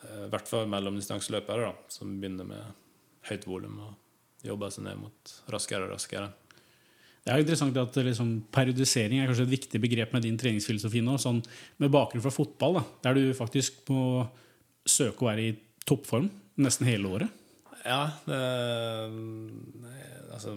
[0.04, 2.74] I hvert fall mellomdistanseløpere, som begynner med
[3.30, 6.28] høyt volum og jobber seg ned mot raskere og raskere.
[7.26, 11.16] Det er interessant at liksom, Periodisering er kanskje et viktig begrep med din treningsfilosofi nå.
[11.18, 11.40] Sånn,
[11.82, 14.28] med bakgrunn fra fotball, da, der du faktisk må
[14.87, 15.56] søke å være i
[15.88, 16.28] toppform
[16.62, 17.42] nesten hele året.
[17.87, 18.38] Ja, det,
[20.35, 20.56] altså,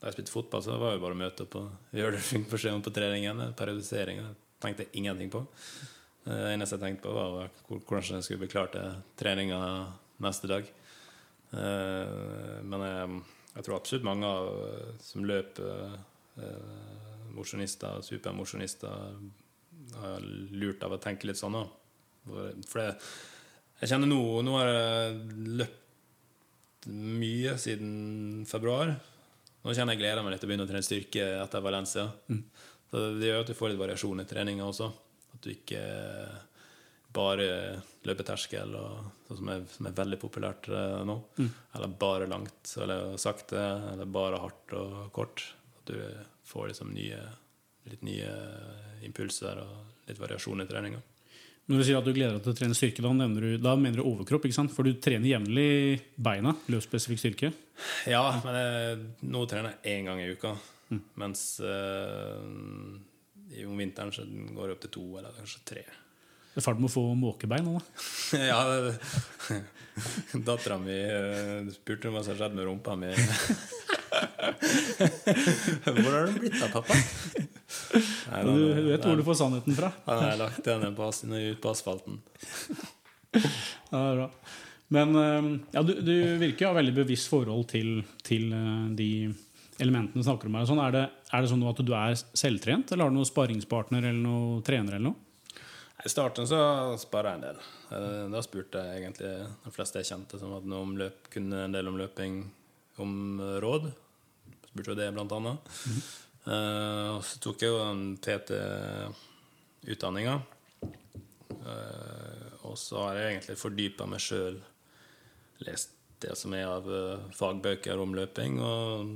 [0.00, 1.68] Da jeg spilte fotball, så var det bare å møte opp og
[2.00, 3.50] gjøre det for seg på treningen.
[3.58, 4.24] Periodisering
[4.60, 5.44] tenkte jeg ingenting på.
[6.24, 9.60] Det eneste jeg tenkte på, var hvordan jeg skulle bli klar til treninga
[10.20, 10.68] neste dag.
[11.56, 13.20] Eh, men jeg,
[13.56, 14.50] jeg tror absolutt mange av
[15.02, 15.96] som løper,
[16.44, 16.94] eh,
[17.34, 19.16] mosjonister, supermosjonister,
[20.00, 21.56] har lurt av å tenke litt sånn.
[21.56, 21.76] òg.
[22.68, 22.90] For det,
[23.80, 25.20] jeg kjenner nå Nå har jeg
[25.62, 28.92] løpt mye siden februar.
[29.64, 32.06] Nå kjenner jeg gleder meg litt til å begynne å trene styrke etter Valencia.
[32.90, 34.88] Så Det gjør at du får litt variasjon i treninga også.
[35.40, 35.80] At du ikke
[37.16, 37.46] bare
[38.06, 41.16] løper terskel, og, sånn som, er, som er veldig populært nå.
[41.40, 41.46] nå.
[41.74, 43.58] Eller bare langt eller sakte,
[43.94, 45.42] eller bare hardt og kort.
[45.80, 45.98] At du
[46.50, 47.18] får liksom nye,
[47.90, 48.30] litt nye
[49.08, 51.00] impulser og litt variasjon i treninga.
[51.70, 53.10] Når du sier at du gleder deg til å trene styrke, da
[53.46, 54.46] du, da mener du overkropp?
[54.48, 54.72] ikke sant?
[54.74, 57.52] For du trener jevnlig beina, Løsspesifikk styrke.
[58.10, 58.96] Ja, men jeg,
[59.30, 60.54] nå trener jeg én gang i uka.
[61.22, 62.98] Mens eh, i-
[63.66, 65.84] om vinteren så går det opp til to eller kanskje tre.
[66.50, 67.82] Det er fart med å få måkebein nå, da.
[68.50, 68.60] ja,
[70.46, 73.10] dattera mi eh, spurte om hva som skjedde med rumpa mi.
[75.84, 76.94] Hvor har du blitt av, pappa?
[78.30, 79.92] Nei, da, du vet hvor du får sannheten fra.
[80.06, 82.18] Han har lagt henne ut på asfalten.
[83.30, 83.40] Ja,
[83.94, 84.28] det er bra.
[84.90, 89.10] Men eh, ja, du, du virker å ha veldig bevisst forhold til, til eh, de
[89.80, 90.66] elementene du snakker om her.
[90.68, 90.82] Sånn.
[90.84, 94.22] Er, det, er det sånn at du er selvtrent, eller har du noen sparringspartner eller
[94.22, 94.92] noen trener?
[94.98, 95.26] eller noe?
[96.00, 96.58] I starten så
[97.00, 97.58] sparra jeg en del.
[97.92, 99.32] Eh, Da spurte jeg egentlig
[99.66, 102.34] de fleste jeg kjente som hadde noe om løp, kunne en del om løping,
[103.04, 103.90] om eh, råd.
[104.70, 105.60] Spurte jo det, blant annet.
[106.46, 110.36] Eh, og så tok jeg jo den PT-utdanninga.
[112.64, 114.56] og så har jeg egentlig fordypa meg sjøl.
[115.66, 118.60] Lest det som er av eh, fagbøker om løping.
[118.62, 119.10] Og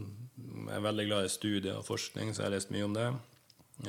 [0.64, 3.09] jeg er veldig glad i studier og forskning, så jeg har lest mye om det.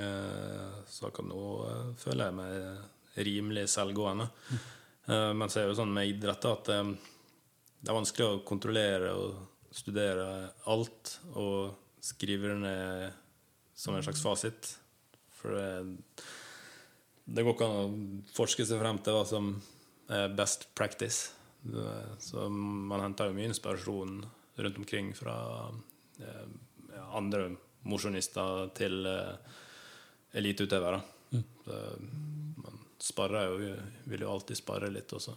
[0.02, 4.30] Eh, så akkurat nå eh, føler jeg meg rimelig selvgående.
[5.08, 9.36] Men så er det jo sånn med idrett at det er vanskelig å kontrollere og
[9.70, 10.26] studere
[10.74, 13.22] alt og skrive det ned
[13.78, 14.72] som en slags fasit.
[15.38, 16.26] For det,
[17.30, 19.54] det går ikke an å forske seg frem til hva som
[20.10, 21.35] er best practice.
[22.20, 24.20] Så man henter jo mye inspirasjon
[24.56, 25.36] rundt omkring fra
[26.20, 26.46] eh,
[27.12, 27.50] andre
[27.90, 29.56] mosjonister til eh,
[30.40, 31.02] eliteutøvere.
[31.32, 31.44] Mm.
[32.62, 33.74] Man sparrer jo,
[34.12, 35.36] vil jo alltid sparre litt også.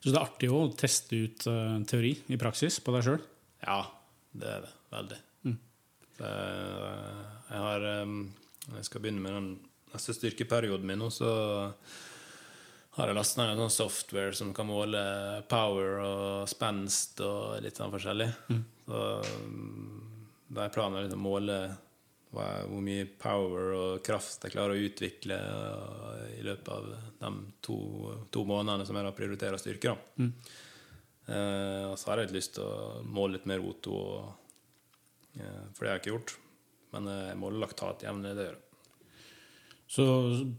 [0.00, 3.22] Så det er artig å teste ut eh, teori i praksis på deg sjøl?
[3.64, 3.82] Ja,
[4.32, 4.72] det er det.
[4.94, 5.20] Veldig.
[5.44, 5.60] Mm.
[6.18, 9.48] jeg, har jeg skal begynne med den
[9.94, 11.30] neste styrkeperioden min nå, så
[12.94, 15.00] har jeg lasta ned sånn software som kan måle
[15.50, 18.28] power og spenst og litt sånn forskjellig.
[18.86, 19.00] Så
[19.48, 20.04] mm,
[20.54, 21.58] da er planen liksom å måle
[22.34, 26.88] hvor mye power og kraft jeg klarer å utvikle eh, i løpet av
[27.20, 27.30] de
[27.62, 27.76] to,
[28.34, 29.94] to månedene som jeg da prioriterer styrke.
[29.94, 30.24] Da.
[31.26, 34.58] Eh, og så har jeg litt lyst til å måle litt mer O2, og,
[35.38, 36.34] eh, for det har jeg ikke gjort.
[36.94, 38.63] Men eh, jeg måler laktat jevnlig, det gjør jeg.
[39.94, 40.04] Så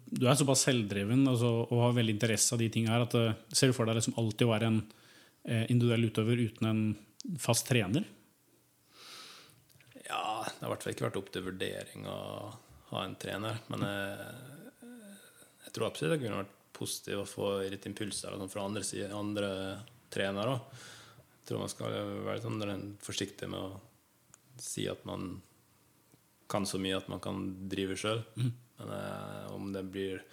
[0.05, 3.33] du er såpass selvdreven altså, og har veldig interesse av de tingene her at eh,
[3.51, 6.83] ser du for deg liksom alltid å være en eh, individuell utøver uten en
[7.41, 8.05] fast trener?
[10.05, 12.19] Ja, det har i hvert fall ikke vært opp til vurdering å
[12.93, 13.59] ha en trener.
[13.73, 14.29] Men jeg,
[15.65, 18.83] jeg tror absolutt det kunne vært positivt å få litt impulser fra andre,
[19.15, 19.49] andre
[20.13, 20.55] trenere.
[20.55, 20.83] også.
[21.35, 23.81] Jeg tror man skal være sånn forsiktig med å
[24.61, 25.35] si at man
[26.49, 28.23] kan så mye at man kan drive sjøl.
[28.79, 30.23] Men eh, om det blir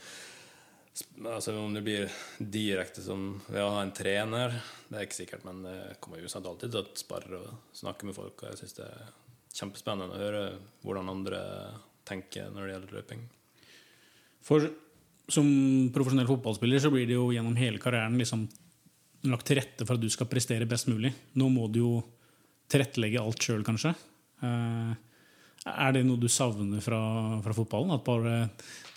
[1.17, 4.53] Altså Om det blir direkte som ved å ha en trener,
[4.91, 5.47] det er ikke sikkert.
[5.49, 8.43] Men det kommer jo uansett alltid til å sparre og snakke med folk.
[8.43, 9.07] Og jeg syns det er
[9.57, 10.43] kjempespennende å høre
[10.85, 11.41] hvordan andre
[12.09, 13.25] tenker når det gjelder løping.
[14.45, 14.69] For
[15.33, 15.49] som
[15.95, 18.45] profesjonell fotballspiller så blir det jo gjennom hele karrieren liksom
[19.31, 21.13] lagt til rette for at du skal prestere best mulig.
[21.39, 21.93] Nå må du jo
[22.73, 23.95] tilrettelegge alt sjøl, kanskje.
[24.43, 24.93] Eh,
[25.68, 27.01] er det noe du savner fra,
[27.44, 27.94] fra fotballen?
[27.94, 28.37] At bare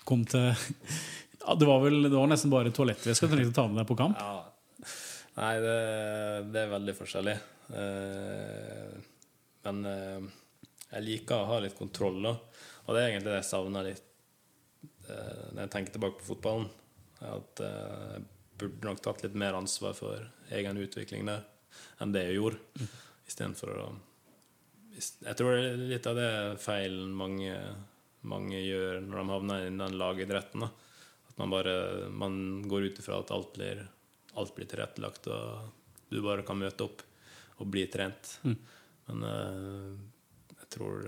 [0.07, 0.53] kom til
[1.45, 3.97] det, var vel, det var nesten bare toalettvæske du trengte å ta med deg på
[3.99, 4.21] kamp?
[4.21, 4.89] Ja.
[5.35, 5.75] Nei, det,
[6.53, 7.35] det er veldig forskjellig.
[7.75, 8.95] Eh,
[9.67, 10.29] men eh,
[10.93, 12.33] jeg liker å ha litt kontroll, da.
[12.85, 14.07] Og det er egentlig det jeg savner litt
[15.09, 16.69] eh, når jeg tenker tilbake på fotballen.
[17.25, 18.25] At jeg
[18.59, 20.23] burde nok tatt litt mer ansvar for
[20.55, 21.43] egen utvikling der
[21.99, 22.87] enn det jeg gjorde.
[23.27, 23.87] Istedenfor å
[24.95, 26.31] Jeg tror det er litt av det
[26.63, 27.53] feilen mange,
[28.23, 30.65] mange gjør når de havner i den lagidretten.
[30.65, 30.71] da
[31.35, 33.87] at man bare man går ut ifra at alt blir,
[34.33, 35.67] alt blir tilrettelagt, og
[36.09, 37.01] du bare kan møte opp
[37.59, 38.37] og bli trent.
[38.43, 39.89] Men eh,
[40.61, 41.03] jeg, tror,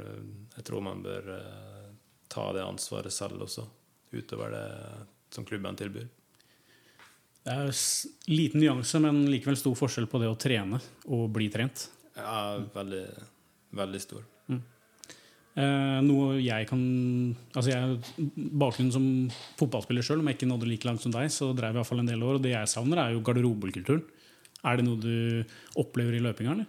[0.55, 1.87] jeg tror man bør eh,
[2.27, 3.63] ta det ansvaret selv også,
[4.11, 4.67] utover det
[5.31, 6.09] som klubben tilbyr.
[7.47, 7.71] Det er
[8.27, 11.87] liten nyanse, men likevel stor forskjell på det å trene og bli trent.
[12.19, 13.05] Ja, veldig,
[13.75, 14.25] veldig stor.
[15.57, 16.81] Eh, noe jeg kan
[17.57, 18.25] Altså jeg
[18.61, 19.05] Bakgrunnen som
[19.57, 21.89] fotballspiller sjøl, om jeg ikke nådde like langt som deg, så drev jeg i hvert
[21.89, 22.37] fall en del år.
[22.37, 24.03] Og det jeg savner, er jo garderobekulturen.
[24.67, 26.67] Er det noe du opplever i løpinga, eller?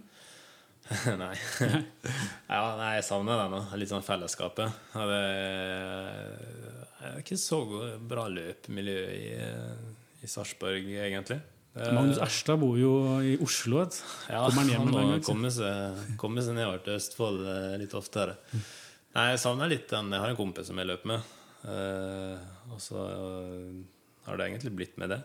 [1.20, 1.34] nei.
[2.48, 3.60] ja, nei, jeg savner det nå.
[3.76, 4.72] Litt sånn fellesskapet.
[4.96, 5.20] Det
[7.04, 7.60] er ikke så
[8.08, 9.28] bra løpemiljø i,
[10.24, 11.42] i Sarpsborg, egentlig.
[11.74, 13.82] Det, Magnus Erstad bor jo i Oslo.
[13.82, 13.98] Vet.
[14.32, 18.38] Ja, Kommer han han må komme seg, komme seg nedover til Østfold eh, litt oftere.
[19.14, 21.36] Nei, jeg savner litt den Jeg har en kompis som jeg løper med.
[21.58, 22.38] Uh,
[22.72, 23.78] og så eh,
[24.26, 25.22] har det egentlig blitt med det.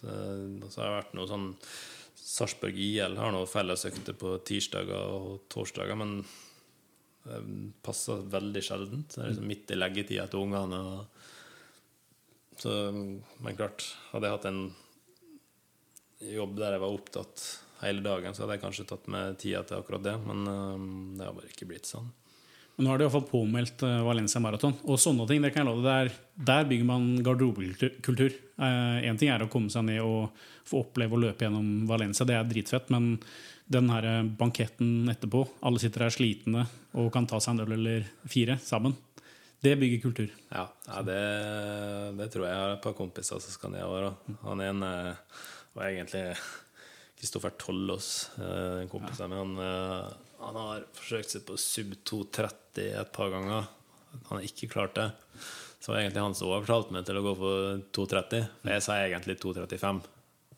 [0.00, 1.48] Så, og så har det vært noe sånn
[2.30, 6.20] Sarpsborg IL har noen fellesøkter på tirsdager og torsdager, men
[7.24, 7.40] det
[7.84, 9.14] passer veldig sjeldent.
[9.14, 10.78] Det er liksom midt i leggetida til ungene.
[10.78, 14.62] Og, så, men klart, hadde jeg hatt en
[16.20, 17.44] jobb der jeg var opptatt
[17.80, 21.26] hele dagen, så hadde jeg kanskje tatt meg tida til akkurat det, men øhm, det
[21.26, 22.10] har bare ikke blitt sånn.
[22.76, 24.76] Men nå har de iallfall påmeldt eh, Valencia Marathon.
[24.88, 26.12] Og sånne ting, det kan jeg love der,
[26.48, 28.36] der bygger man garderobekultur.
[28.60, 30.36] Én ting er å komme seg ned og
[30.68, 32.88] få oppleve å løpe gjennom Valencia, det er dritfett.
[32.92, 33.14] Men
[33.70, 36.64] den her eh, banketten etterpå, alle sitter her slitne
[36.98, 38.96] og kan ta seg en øl eller fire sammen,
[39.60, 40.32] det bygger kultur.
[40.48, 41.20] Ja, ja det,
[42.16, 42.54] det tror jeg.
[42.54, 44.14] Jeg har et par kompiser som skal nedover.
[44.46, 44.90] Han ene
[45.76, 46.24] var egentlig
[47.20, 49.38] Kristoffer Tollås, eh, en kompis av meg.
[49.38, 53.68] Han, eh, han har forsøkt seg på sub 230 et par ganger.
[54.28, 55.10] Han har ikke klart det.
[55.80, 58.48] Så var egentlig han som overtalte meg til å gå for 230.
[58.62, 60.02] men jeg sa egentlig 235.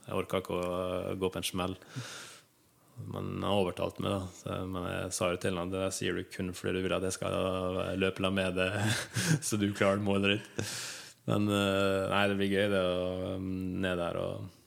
[0.06, 1.76] Jeg orka ikke å gå på en smell.
[3.06, 4.56] Men han overtalte meg, da.
[4.66, 7.16] Men jeg sa jo til han det sier du kun fordi du vil at jeg
[7.16, 8.74] skal løpe la med deg,
[9.46, 10.74] så du klarer målet ditt.
[11.30, 13.46] Men eh, nei, det blir gøy det å um,
[13.82, 14.61] ned der og eh,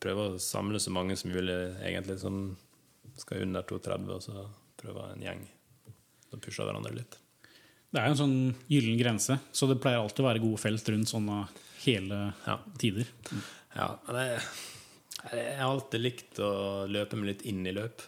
[0.00, 2.56] prøve å samle så mange som mulig egentlig som
[3.18, 4.44] skal under 2,30, og så
[4.76, 5.46] prøve en gjeng
[6.30, 7.16] Som pusher hverandre litt.
[7.90, 10.88] Det er jo en sånn gyllen grense, så det pleier alltid å være gode felt
[10.90, 11.36] rundt sånne
[11.84, 12.58] hele Ja.
[12.78, 13.06] tider.
[13.76, 14.40] Ja, men jeg,
[15.32, 16.50] jeg har alltid likt å
[16.90, 18.02] løpe meg litt inn i løp.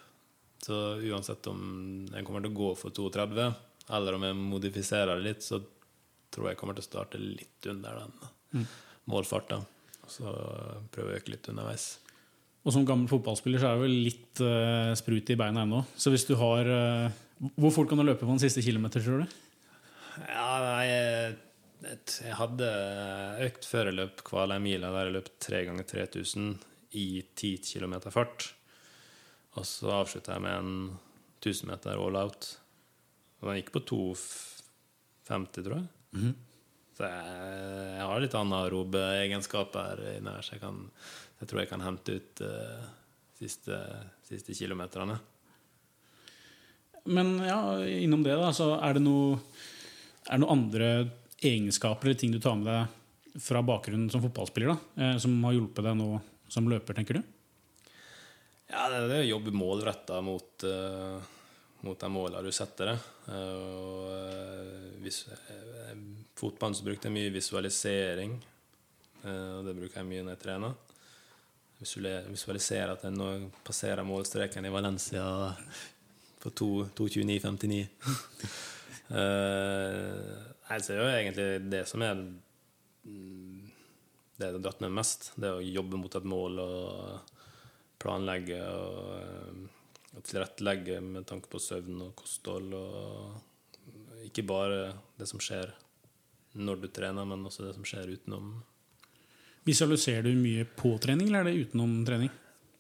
[0.67, 3.55] Så uansett om jeg kommer til å gå for 2,30,
[3.95, 5.63] eller om jeg modifiserer det litt, så
[6.35, 8.13] tror jeg kommer til å starte litt under den
[8.59, 8.67] mm.
[9.09, 9.65] Og
[10.13, 10.33] så
[10.93, 11.91] prøve å øke litt underveis.
[12.67, 15.83] Og som gammel fotballspiller så er det vel litt uh, sprut i beina ennå.
[15.97, 17.19] Så hvis du har uh,
[17.57, 19.37] Hvor fort kan du løpe på den siste kilometer, tror du?
[20.27, 22.71] Ja, nei, jeg, jeg hadde
[23.47, 26.49] økt før jeg løp Kvalheim-mila, der jeg løp 3 ganger 3000
[26.99, 28.49] i 10 km fart.
[29.59, 30.75] Og så avslutta jeg med en
[31.39, 32.51] 1000 meter all out.
[33.39, 35.89] Og den gikk på 2,50, tror jeg.
[36.99, 37.35] Så jeg,
[37.95, 40.81] jeg har litt anarobe egenskaper inni her, så jeg, kan,
[41.39, 42.89] jeg tror jeg kan hente ut uh,
[43.39, 43.79] siste,
[44.27, 45.15] siste kilometerne.
[47.07, 47.61] Men ja,
[48.03, 49.39] innom det, da, så er det noe
[50.27, 50.89] Er det noen andre
[51.39, 55.55] egenskaper eller ting du tar med deg fra bakgrunnen som fotballspiller, da, eh, som har
[55.55, 56.09] hjulpet deg nå
[56.51, 57.23] som løper, tenker du?
[58.67, 61.23] Ja, det er det å jobbe målretta mot, uh,
[61.87, 63.09] mot de målene du setter deg.
[63.29, 65.95] Uh, og, vis, uh,
[66.39, 68.39] fotballen så brukte jeg mye visualisering,
[69.29, 70.77] og det bruker jeg mye når jeg trener.
[71.79, 73.27] Visualisere at jeg nå
[73.67, 75.25] passerer målstreken i Valencia
[76.39, 77.81] på 2.29,59.
[79.11, 79.19] uh,
[80.69, 83.59] nei, så det er jo egentlig det som er mm,
[84.39, 85.33] det jeg har dratt med mest.
[85.35, 87.35] Det å jobbe mot et mål og
[87.99, 89.63] planlegge og eh,
[90.25, 92.75] tilrettelegge med tanke på søvn og kosthold.
[92.75, 94.81] Og ikke bare
[95.19, 95.73] det som skjer
[96.59, 98.51] når du trener, men også det som skjer utenom.
[99.69, 102.31] Visualiserer du mye på trening, eller er det utenom trening?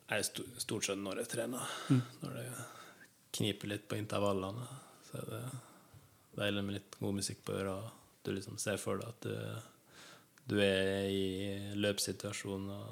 [0.08, 1.72] Er stort sett når jeg trener.
[2.22, 2.46] Når det
[3.36, 4.64] kniper litt på intervallene,
[5.04, 5.42] så er det
[6.38, 7.76] deilig med litt god musikk på øra.
[8.24, 12.88] Du liksom ser for deg at du, du er i løpssituasjon og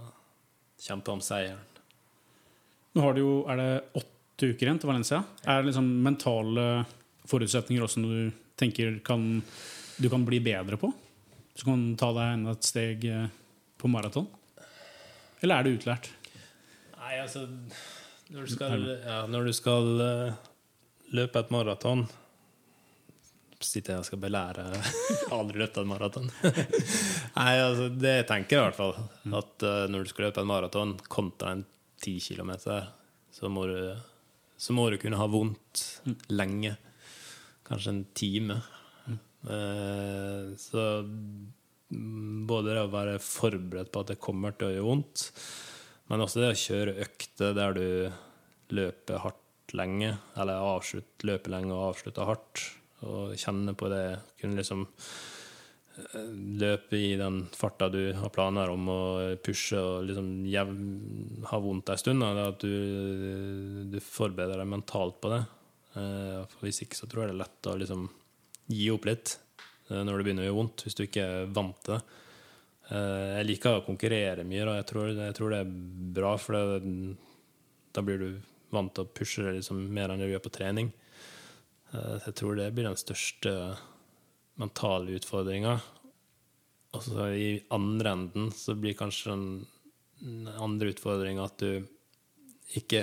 [0.82, 1.72] kjemper om seieren.
[2.96, 5.22] Nå har du jo, Er det åtte uker igjen til Valencia?
[5.44, 6.66] Er det liksom mentale
[7.26, 9.24] forutsetninger også når du tenker kan,
[9.96, 10.92] du kan bli bedre på?
[11.56, 13.30] Så kan du ta deg enda et steg eh,
[13.80, 14.28] på maraton?
[15.40, 16.10] Eller er det utlært?
[16.96, 17.46] Nei, altså
[18.32, 20.38] Når du skal, ja, når du skal eh,
[21.16, 22.06] løpe et maraton
[23.62, 24.66] Sitter jeg og skal belære
[25.36, 26.26] aldri løpt en maraton.
[27.38, 28.92] Nei, altså, det tenker jeg i hvert fall.
[29.38, 31.62] At eh, når du skal løpe en maraton kontra en
[32.04, 32.90] ti kilometer,
[33.32, 33.78] så må du
[34.56, 35.82] så må du kunne ha vondt
[36.32, 36.76] lenge.
[37.66, 38.60] Kanskje en time.
[39.46, 40.84] Eh, så
[41.86, 45.26] både det å være forberedt på at det kommer til å gjøre vondt,
[46.10, 47.86] men også det å kjøre økter der du
[48.74, 52.62] løper hardt lenge, eller avslutt, løpe lenge og avslutter hardt.
[53.06, 54.04] Og kjenne på det.
[54.40, 54.86] Kunne liksom
[56.60, 59.00] løpe i den farta du har planer om, å
[59.44, 60.28] pushe og liksom
[61.50, 62.24] ha vondt ei stund.
[62.24, 65.42] Da, at du, du, forbereder deg mentalt på det.
[65.96, 68.06] Eh, for Hvis ikke så tror jeg det er lett å liksom
[68.72, 69.38] gi opp litt
[69.88, 72.04] eh, når det begynner å gjøre vondt, hvis du ikke er vant til det.
[72.86, 75.70] Jeg liker å konkurrere mye, og jeg tror, jeg tror det er
[76.14, 76.92] bra, for det,
[77.98, 78.28] da blir du
[78.70, 80.92] vant til å pushe det liksom mer enn du gjør på trening.
[81.92, 83.52] Eh, jeg tror det blir den største
[84.60, 85.80] mentale utfordringer.
[86.96, 91.84] Og så i andre enden så blir kanskje den andre utfordringa at du
[92.78, 93.02] ikke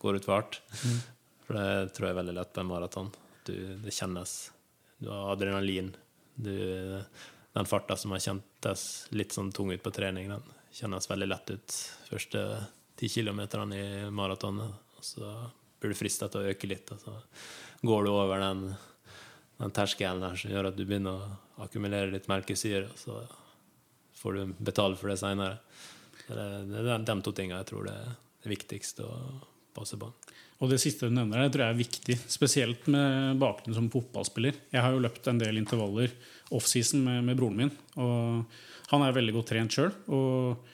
[0.00, 0.60] går ut for hardt.
[0.84, 1.00] Mm.
[1.44, 3.10] For det tror jeg er veldig lett på en maraton.
[3.44, 4.34] Det kjennes.
[5.00, 5.92] Du har adrenalin.
[6.34, 6.54] Du,
[7.52, 8.84] den farta som har kjentes
[9.16, 11.78] litt sånn tung ut på trening, den kjennes veldig lett ut
[12.08, 12.44] første
[13.00, 14.76] ti kilometerne i maratonet.
[14.96, 15.32] Og så
[15.80, 16.92] blir du frista til å øke litt.
[16.94, 17.16] Og så
[17.88, 18.66] går du over den,
[19.60, 22.88] den terskelen der som gjør at du begynner å akkumulere litt melkesyre.
[22.88, 23.20] Og så
[24.20, 25.60] får du betale for det seinere.
[26.30, 28.12] Det, er de to tingene jeg tror det er
[28.44, 29.18] det viktigste å
[29.76, 30.08] passe på.
[30.60, 32.16] Og det siste du nevner, det tror jeg er viktig.
[32.28, 34.58] Spesielt med bakgrunn som fotballspiller.
[34.74, 36.12] Jeg har jo løpt en del intervaller
[36.56, 37.72] offseason med, med broren min.
[38.00, 39.94] Og han er veldig godt trent sjøl.
[40.12, 40.68] Og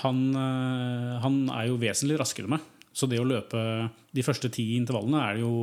[0.00, 2.72] han, eh, han, er jo vesentlig raskere enn meg.
[2.96, 3.60] Så det å løpe
[4.16, 5.56] de første ti intervallene er det jo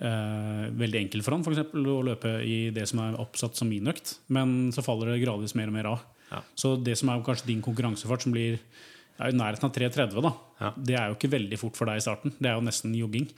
[0.00, 3.90] veldig enkelt for han for eksempel, å løpe i det som er oppsatt som min
[3.92, 4.14] økt.
[4.32, 6.06] Men så faller det gradvis mer og mer av.
[6.30, 6.40] Ja.
[6.54, 10.32] Så det som er kanskje din konkurransefart, som blir ja, i nærheten av 3.30, da,
[10.62, 10.72] ja.
[10.78, 12.34] det er jo ikke veldig fort for deg i starten.
[12.38, 13.28] Det er jo nesten jogging.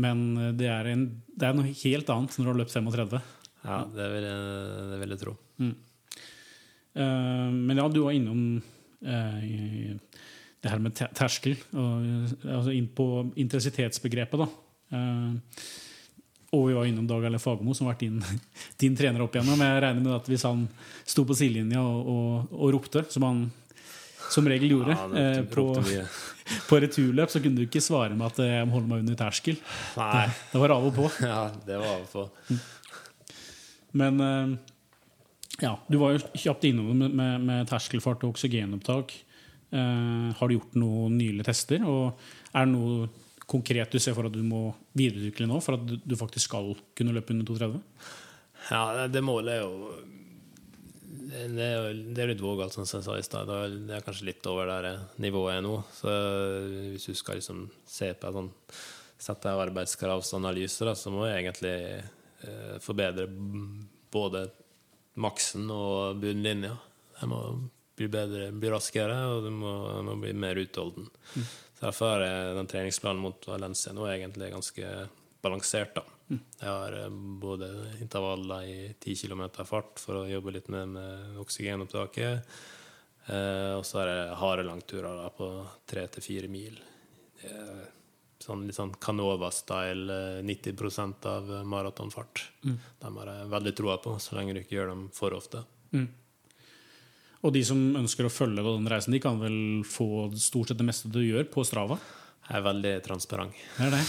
[0.00, 3.22] Men eh, det er, en, det er, noe helt annet når du har løpt 35.
[3.60, 5.36] Ja, det vil jeg, det vil jeg tro.
[5.60, 5.72] Mm.
[6.90, 8.40] Uh, men ja, du var innom
[9.06, 9.42] uh,
[10.60, 12.08] det her med terskel, og,
[12.44, 13.06] altså inn på
[13.40, 14.42] intensitetsbegrepet.
[14.42, 14.48] da.
[14.90, 15.62] Eh,
[16.50, 18.18] og vi var innom Dag Erle Fagermo, som har vært din,
[18.82, 19.62] din, trener opp igjennom.
[19.62, 20.66] Jeg regner med at hvis han
[21.06, 23.44] sto på sidelinja og, og, og, ropte, som han
[24.30, 25.64] som regel gjorde ja, eh, på,
[26.68, 29.58] på, returløp, så kunne du ikke svare med at jeg må holde meg under terskel.
[29.98, 30.26] Nei.
[30.26, 31.06] Det, det var av og på.
[31.30, 32.58] Ja, det var av og på.
[34.00, 34.52] Men eh,
[35.66, 39.16] ja, du var jo kjapt innom med, med, med terskelfart og oksygenopptak.
[39.70, 41.82] Eh, har du gjort noen nylige tester?
[41.86, 42.18] Og
[42.50, 43.10] er det noe
[43.50, 47.14] konkret du ser for at du må videreutvikle nå for at du faktisk skal kunne
[47.16, 47.80] løpe under 2,30?
[48.70, 50.00] Ja, det målet er jo
[51.30, 53.50] det er, det er litt vågalt, som jeg sa i stad.
[53.86, 55.76] Det er kanskje litt over der nivået er nå.
[55.94, 56.12] Så
[56.92, 58.50] hvis du skal liksom se på sånn,
[59.20, 63.26] sette arbeidskravsanalyser, så må jeg egentlig eh, forbedre
[64.12, 64.46] både
[65.20, 66.72] maksen og bunnlinja.
[67.20, 67.40] Jeg må
[68.00, 69.74] bli bedre, bli raskere, og du må,
[70.06, 71.10] må bli mer utholden.
[71.34, 71.50] Mm.
[71.80, 74.90] Derfor er den treningsplanen mot Valencia nå egentlig ganske
[75.40, 75.94] balansert.
[75.96, 76.04] da.
[76.30, 76.42] Mm.
[76.60, 77.70] Jeg har eh, både
[78.00, 82.52] intervaller i 10 km fart for å jobbe litt med, med oksygenopptaket.
[83.26, 85.50] Eh, og så har jeg harde langturer da, på
[85.90, 86.78] 3-4 mil.
[88.40, 92.46] Sånn, litt sånn Canova-style, 90 eh, av maratonfart.
[92.64, 92.78] Mm.
[93.02, 95.60] De har jeg veldig troa på, så lenge du ikke gjør dem for ofte.
[95.92, 96.06] Mm.
[97.40, 100.88] Og de som ønsker å følge den reisen, de kan vel få stort sett det
[100.88, 101.96] meste du gjør, på Strava?
[102.50, 103.58] Jeg er veldig transparent.
[103.80, 104.00] Er det?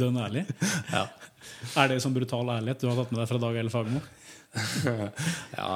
[0.00, 0.46] Dønn ærlig?
[0.96, 1.04] ja.
[1.78, 4.00] Er det sånn brutal ærlighet du har tatt med deg fra Dag eller Fagermo?
[5.60, 5.66] ja,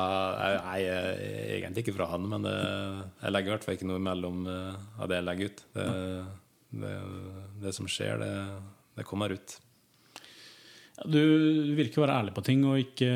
[0.75, 1.21] jeg, er
[1.61, 2.55] egentlig ikke fra han, men det,
[3.21, 5.63] jeg legger i hvert fall ikke noe imellom uh, av det jeg legger ut.
[5.77, 5.87] Det,
[6.83, 6.95] det,
[7.63, 8.33] det som skjer, det,
[8.99, 9.59] det kommer ut.
[11.05, 11.23] Du
[11.77, 13.13] virker å være ærlig på ting og ikke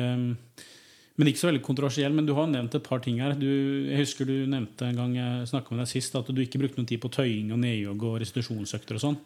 [1.19, 2.13] men ikke så veldig kontroversiell.
[2.15, 3.33] Men du har nevnt et par ting her.
[3.35, 3.49] Du,
[3.89, 6.79] jeg husker du nevnte en gang jeg snakka med deg sist, at du ikke brukte
[6.79, 9.19] noen tid på tøying og nedjogg og restitusjonsøkter og sånn.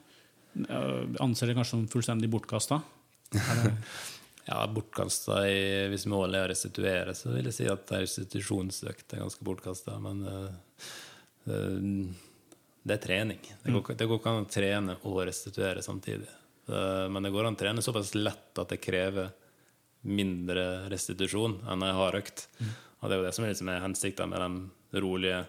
[1.21, 2.79] Anser det kanskje som fullstendig bortkasta?
[4.49, 5.43] ja, bortkasta
[5.93, 9.99] Hvis målet er å restituere, så vil jeg si at restitusjonsøkt er ganske bortkasta.
[10.01, 11.53] Men uh,
[12.81, 13.45] det er trening.
[13.61, 14.01] Det går, mm.
[14.01, 16.33] det går ikke an å trene og restituere samtidig.
[16.65, 19.29] Men det går an å trene såpass lett at det krever
[20.03, 22.47] mindre restitusjon enn ei hardøkt.
[22.59, 22.73] Mm.
[22.99, 24.59] Og det er jo det som er, liksom hensikten med
[24.93, 25.43] de rolige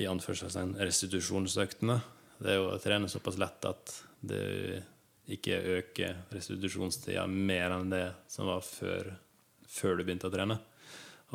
[0.00, 1.98] i anførselstegn restitusjonsøktene.
[2.42, 4.42] Det er jo å trene såpass lett at det
[5.32, 9.12] ikke øker restitusjonstida mer enn det som var før,
[9.68, 10.58] før du begynte å trene.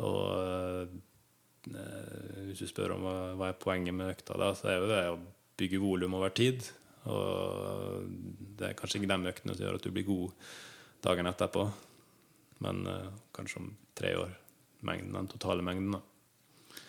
[0.04, 0.92] Og
[1.72, 4.90] eh, hvis du spør om hva, hva er poenget med økta, da, så er jo
[4.90, 5.18] det å
[5.58, 6.66] bygge volum over tid.
[7.08, 8.04] Og
[8.58, 10.50] det er kanskje ikke de øktene som gjør at du blir god
[11.04, 11.68] dagen etterpå
[12.64, 14.32] men uh, kanskje om tre år.
[14.86, 15.96] Mengden, den totale mengden.
[15.96, 16.00] Da.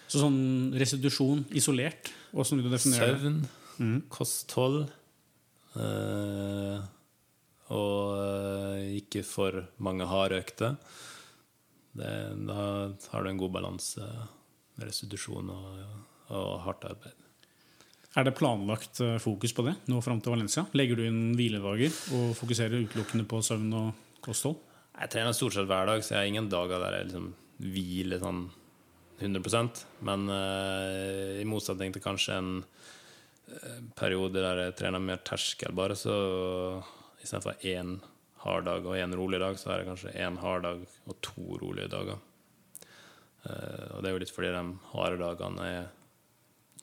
[0.10, 2.12] Så sånn restitusjon isolert?
[2.34, 3.40] Hvordan vil du definere Søvn,
[3.80, 4.00] mm.
[4.14, 4.88] kosthold
[5.78, 6.80] Eh,
[7.70, 10.78] og eh, ikke for mange harde økter.
[11.94, 15.84] Det- Da har du en god balanse med restitusjon og,
[16.30, 17.14] og hardt arbeid.
[18.18, 20.66] Er det planlagt eh, fokus på det nå fram til Valencia?
[20.74, 23.94] Legger du inn hviledager og fokuserer utelukkende på søvn og
[24.26, 24.58] kosthold?
[25.00, 27.28] Jeg trener stort sett hver dag, så jeg har ingen dager der jeg liksom
[27.64, 28.41] hviler sånn
[29.20, 32.52] 100% Men uh, i motsetning til kanskje en
[33.52, 36.16] eh, periode der jeg trener mer terskel, bare så
[37.20, 37.97] istedenfor én
[38.45, 41.60] hard dag og én rolig dag, så er det kanskje én hard dag og to
[41.60, 42.20] rolige dager.
[43.43, 45.91] Uh, og det er jo litt fordi de harde dagene er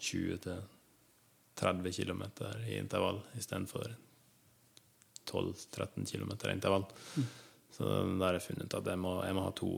[0.00, 2.22] 20-30 km
[2.68, 3.96] i intervall istedenfor
[5.26, 6.84] 12-13 km intervall.
[7.76, 9.72] Så da har jeg funnet ut at jeg må, jeg må ha to,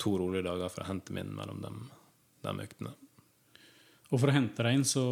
[0.00, 1.70] to rolige dager for å hente meg inn mellom de,
[2.44, 2.92] de øktene.
[4.10, 5.02] Og for å hente deg inn, så,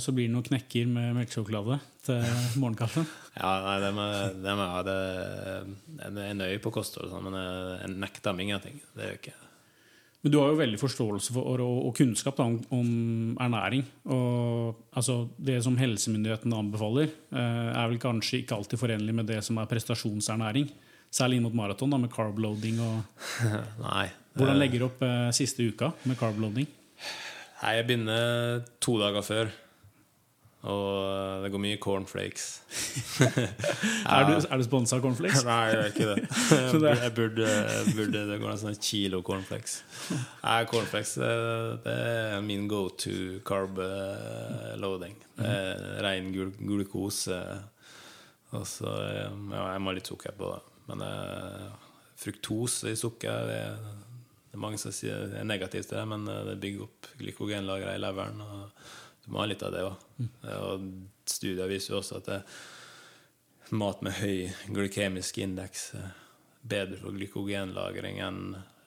[0.00, 1.76] så blir det noen knekker med melkesjokolade
[2.06, 2.22] til
[2.62, 3.04] morgenkaffen.
[3.36, 4.06] Ja, nei, det må,
[4.40, 4.94] det må jeg ha.
[6.00, 8.80] Jeg er nøye på kosthold, sånn, men jeg, jeg nekter dem ingenting.
[8.96, 9.36] Det gjør jeg ikke.
[10.24, 12.88] Men du har jo veldig forståelse for, og, og kunnskap da, om, om
[13.44, 13.84] ernæring.
[14.10, 19.38] Og altså, det som helsemyndighetene anbefaler, eh, er vel kanskje ikke alltid forenlig med det
[19.46, 20.72] som er prestasjonsernæring.
[21.12, 23.02] Særlig inn mot maraton, med carbloading og
[23.86, 24.08] Nei.
[24.36, 26.66] Hvordan legger du opp eh, siste uka med carbloading?
[27.62, 29.54] Nei, jeg begynner to dager før.
[30.66, 32.44] Og det går mye cornflakes.
[34.06, 35.44] Er du, er du sponsa av Cornflakes?
[35.48, 36.16] Nei, jeg er ikke det.
[36.26, 39.76] Jeg burde, jeg burde, jeg burde Det går nesten en kilo cornflakes.
[40.42, 43.14] Nei, cornflakes det- er min go to
[43.46, 45.16] carb eh, loading.
[45.38, 47.38] Det er ren glukose.
[48.54, 50.62] Og så eh, ja, jeg må ha litt sukker på det.
[50.86, 51.70] Men eh,
[52.16, 53.62] fruktose i sukker det
[54.56, 57.08] det er mange som sier det er negativt til det, men eh, det bygger opp
[57.20, 58.40] glykogenlagre i leveren.
[58.40, 58.86] Og
[59.20, 60.06] du må ha litt av det òg.
[60.54, 60.86] Og
[61.28, 62.38] studier viser jo også at det,
[63.76, 66.14] mat med høy glykemisk indeks er
[66.66, 68.40] bedre for glykogenlagring enn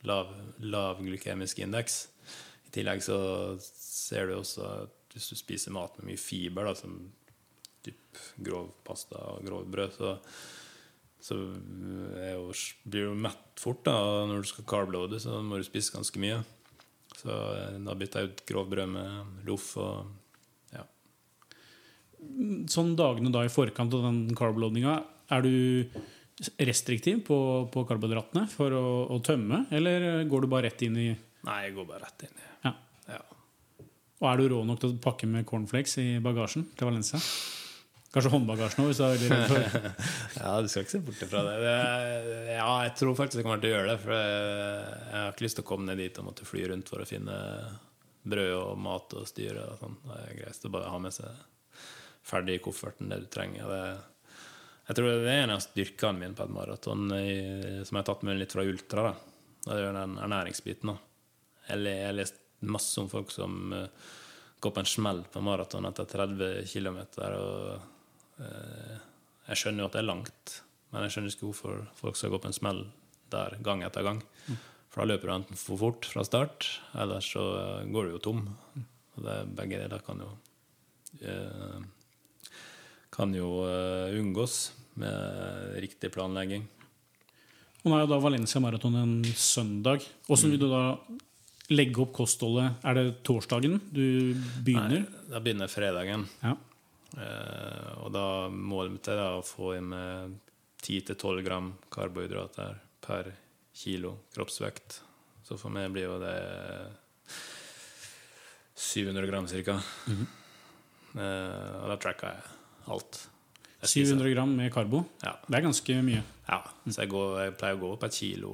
[0.10, 0.32] lav,
[0.64, 2.00] lav glykemisk indeks.
[2.66, 3.20] I tillegg så
[3.62, 6.98] ser du også at hvis du spiser mat med mye fiber, da, som
[7.86, 10.16] typ grov pasta og grov brød, så,
[11.20, 12.46] så jo,
[12.88, 13.84] blir du mett fort.
[13.86, 16.40] da, Når du skal carbloade, så må du spise ganske mye.
[17.20, 20.08] Så eh, da bytter jeg ut grovbrød med loff og
[20.76, 20.86] ja.
[22.72, 25.54] Sånn dagene da i forkant av den carbloadinga, er du
[26.64, 27.38] restriktiv på,
[27.72, 31.10] på karbohydratene for å, å tømme, eller går du bare rett inn i
[31.40, 32.72] Nei, jeg går bare rett inn i ja.
[33.12, 33.20] ja.
[34.20, 37.20] Og er du rå nok til å pakke med cornflakes i bagasjen til Valencia?
[38.10, 38.94] Kanskje håndbagasjen òg,
[40.42, 41.58] Ja, du skal ikke se bort ifra det.
[41.62, 41.76] det.
[42.56, 44.00] Ja, jeg tror faktisk jeg kommer til å gjøre det.
[44.02, 47.04] For jeg, har ikke lyst til å komme ned dit og måtte fly rundt for
[47.04, 47.38] å finne
[48.30, 50.00] brød og mat og styre og sånn.
[50.08, 51.84] Det er greit å bare ha med seg
[52.30, 53.70] ferdig i kofferten det du trenger.
[53.70, 54.34] Det,
[54.90, 58.26] jeg tror det er en av styrkene mine på et maraton som jeg har tatt
[58.26, 59.12] med litt fra ultra.
[59.12, 59.14] Da.
[59.70, 60.94] Det er den ernæringsbiten.
[60.96, 60.98] Da.
[61.70, 63.88] Jeg har lest masse om folk som eh,
[64.60, 67.00] går på en smell på maraton etter 30 km.
[67.38, 67.99] Og
[68.40, 70.56] Jeg skjønner jo at det er langt,
[70.94, 72.82] men jeg skjønner ikke hvorfor folk skal gå på en smell
[73.34, 74.22] der gang etter gang.
[74.90, 76.66] For da løper du enten for fort fra start,
[76.98, 78.42] eller så eh, går du jo tom.
[79.18, 80.30] Og det, begge deler kan jo
[81.22, 81.80] eh,
[83.14, 84.60] kan jo eh, unngås
[85.00, 86.66] med riktig planlegging.
[87.84, 90.04] Og nå er jo da Valencia Marathon en søndag.
[90.28, 90.84] Hvordan vil du da
[91.70, 92.82] legge opp kostholdet?
[92.84, 94.34] Er det torsdagen du
[94.66, 95.06] begynner?
[95.06, 96.26] Nei, da begynner fredagen.
[96.42, 96.58] Ja.
[98.10, 100.34] Eh, og da målet mitt er å få i meg
[100.82, 103.32] 10-12 gram karbohydrater per
[103.76, 105.02] kilo kroppsvekt.
[105.46, 106.36] Så for meg blir jo det
[108.76, 109.80] 700 gram cirka.
[111.18, 112.44] eh, og da tracka jeg
[112.94, 113.20] alt.
[113.80, 114.16] Jeg spiser.
[114.18, 115.04] 700 gram med karbo.
[115.24, 115.36] Ja.
[115.48, 116.24] Det er ganske mye.
[116.50, 116.62] ja.
[116.90, 118.54] Så jeg, går, jeg pleier å gå opp et kilo,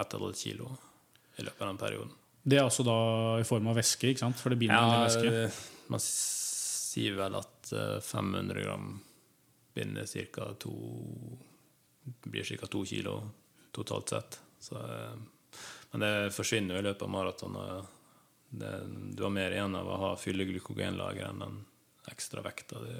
[0.00, 0.70] ett eller et kilo
[1.38, 2.12] i løpet av den perioden.
[2.44, 2.94] Det er altså da
[3.40, 4.36] i form av væske, ikke sant?
[4.40, 5.32] For det binder en del væske.
[5.32, 6.02] Ja, man
[6.94, 8.94] sier vel at eh, 500 gram
[9.74, 10.52] binder ca.
[10.58, 10.74] to
[12.22, 12.66] blir ca.
[12.66, 13.16] to kilo
[13.74, 14.40] totalt sett.
[14.58, 15.16] Så, eh,
[15.90, 17.92] men det forsvinner jo i løpet av maratonet.
[18.54, 21.56] Du har mer igjen av å ha fylle glykogenlager enn den
[22.10, 22.92] ekstra vekta du,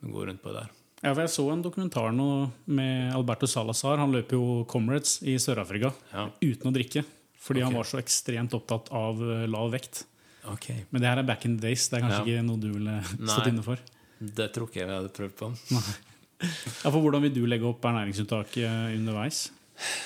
[0.00, 0.72] du går rundt på der.
[1.02, 4.00] Ja, for Jeg så en dokumentar nå med Alberto Salazar.
[4.00, 7.04] Han løper jo Comrades i Sør-Afrika Ja, uten å drikke.
[7.36, 10.06] Fordi han var så ekstremt opptatt av eh, lav vekt.
[10.52, 10.66] Ok.
[10.90, 11.88] Men det her er back in the days.
[11.88, 12.24] Det er kanskje Ja.
[12.36, 12.96] ikke noe du ville
[13.32, 13.80] stått inne for.
[14.20, 15.52] Det tror ikke jeg vi hadde prøvd på.
[16.36, 19.38] Ja, for Hvordan vil du legge opp ernæringsuttaket underveis?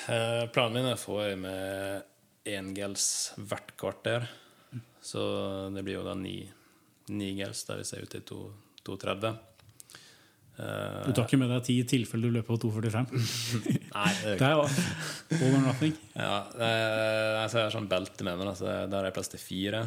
[0.07, 2.05] Eh, Planen min er å få i med
[2.47, 4.29] én gels hvert kvarter.
[5.03, 5.19] Så
[5.75, 6.37] det blir jo da ni,
[7.11, 8.23] ni gels, der vi ser ut til
[8.87, 9.35] 2,30.
[10.61, 13.11] Eh, Du tar ikke med deg ti i tilfelle du løper på 2,45?
[13.97, 15.95] Nei, det er jo or nothing.
[16.15, 19.41] Ja, eh, altså jeg har sånn belte med meg, da, så der er plass til
[19.43, 19.83] fire.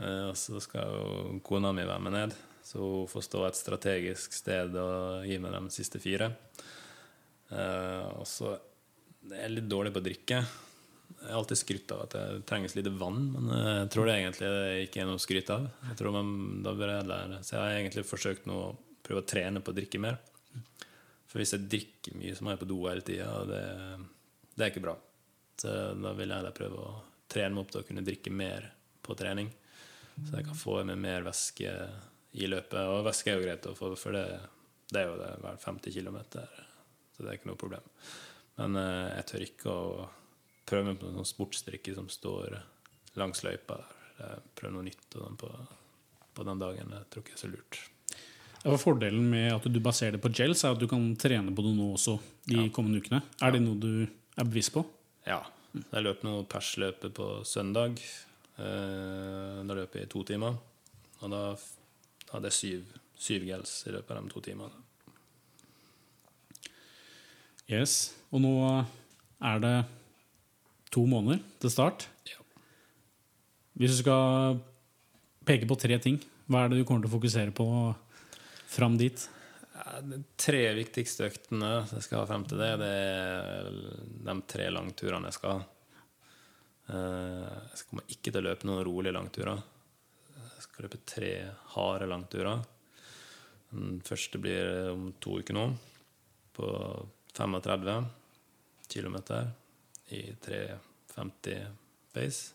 [0.00, 2.34] Eh, Og så skal jo kona mi være med ned,
[2.64, 6.30] så hun får stå et strategisk sted og gi meg de siste fire.
[7.52, 8.54] Eh, Og så
[9.30, 10.42] er jeg litt dårlig på å drikke.
[11.22, 14.48] Jeg har alltid skrytt av at det trenges litt vann, men jeg tror det egentlig
[14.88, 15.68] ikke er noe å skryte av.
[15.90, 16.32] Jeg tror man,
[16.64, 17.38] da bør jeg lære.
[17.44, 18.72] Så jeg har egentlig forsøkt nå å
[19.06, 20.18] prøve å trene på å drikke mer.
[21.30, 23.62] For hvis jeg drikker mye, så må jeg på do hele tida, og det,
[24.56, 24.96] det er ikke bra.
[25.62, 25.70] Så
[26.00, 26.90] da vil jeg heller prøve å
[27.32, 28.66] trene meg opp til å kunne drikke mer
[29.04, 29.52] på trening.
[30.20, 31.72] Så jeg kan få i meg mer væske
[32.32, 32.80] i løpet.
[32.80, 34.26] Og væske er jo greit å få, for det,
[34.92, 36.18] det er jo det hver 50 km.
[37.12, 37.86] Så det er ikke noe problem.
[38.60, 40.10] Men eh, jeg tør ikke å
[40.68, 42.58] prøve meg på noen sportsdrikke som står
[43.20, 43.78] langs løypa.
[43.80, 43.98] der.
[44.22, 45.50] Jeg prøver noe nytt og sånn på,
[46.36, 46.94] på den dagen.
[46.96, 47.80] Jeg tror ikke det er så lurt.
[48.62, 51.64] Ja, Fordelen med at du baserer det på gels, er at du kan trene på
[51.66, 52.14] det nå også
[52.46, 53.18] de kommende ukene.
[53.42, 54.84] Er det noe du er bevisst på?
[55.26, 55.40] Ja.
[55.74, 57.98] Jeg løp noe persløpet på søndag.
[58.60, 60.58] Eh, da løp jeg i to timer.
[61.22, 61.42] Og da
[62.32, 64.82] hadde jeg syv, syv gels i løpet av de to timene.
[67.70, 68.12] Yes.
[68.32, 68.54] Og nå
[69.42, 69.76] er det
[70.92, 72.08] to måneder til start.
[72.28, 72.40] Ja.
[73.78, 74.58] Hvis du skal
[75.48, 76.18] peke på tre ting,
[76.50, 77.66] hva er det du kommer til å fokusere på
[78.72, 79.24] fram dit?
[80.04, 83.70] De tre viktigste øktene jeg skal ha frem til det, det er
[84.28, 85.71] de tre langturene jeg skal ha.
[86.88, 89.62] Eh, Jeg kommer ikke til å løpe noen rolige langturer.
[90.36, 91.32] Jeg skal løpe tre
[91.74, 92.62] harde langturer.
[93.72, 95.66] Den første blir om to uker nå,
[96.52, 96.66] på
[97.32, 98.04] 35
[98.92, 99.16] km
[100.12, 101.62] i 350
[102.12, 102.52] pace.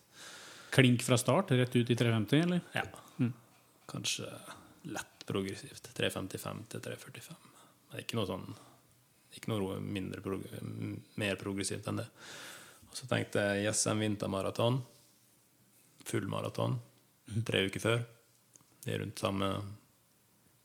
[0.70, 2.60] Klink fra start, rett ut i 350, eller?
[2.76, 2.84] Ja.
[3.18, 3.32] Mm.
[3.90, 4.28] Kanskje
[4.92, 5.90] lett progressivt.
[5.96, 7.36] 355 til 345.
[7.88, 8.48] Men ikke noe sånn
[9.36, 10.22] Ikke noe mindre
[11.20, 12.06] mer progressivt enn det.
[12.88, 14.80] Og så tenkte jeg yes, en vintermaraton.
[16.08, 16.78] Full maraton.
[17.46, 18.06] Tre uker før.
[18.84, 19.50] Det er rundt samme,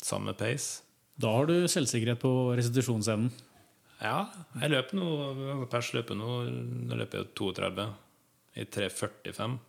[0.03, 0.83] samme pace.
[1.19, 3.33] Da har du selvsikkerhet på restitusjonsevnen.
[4.03, 4.25] Ja,
[4.59, 6.29] jeg løper nå persløpet nå.
[6.89, 7.85] nå løper jeg 32
[8.59, 9.59] i 3.45.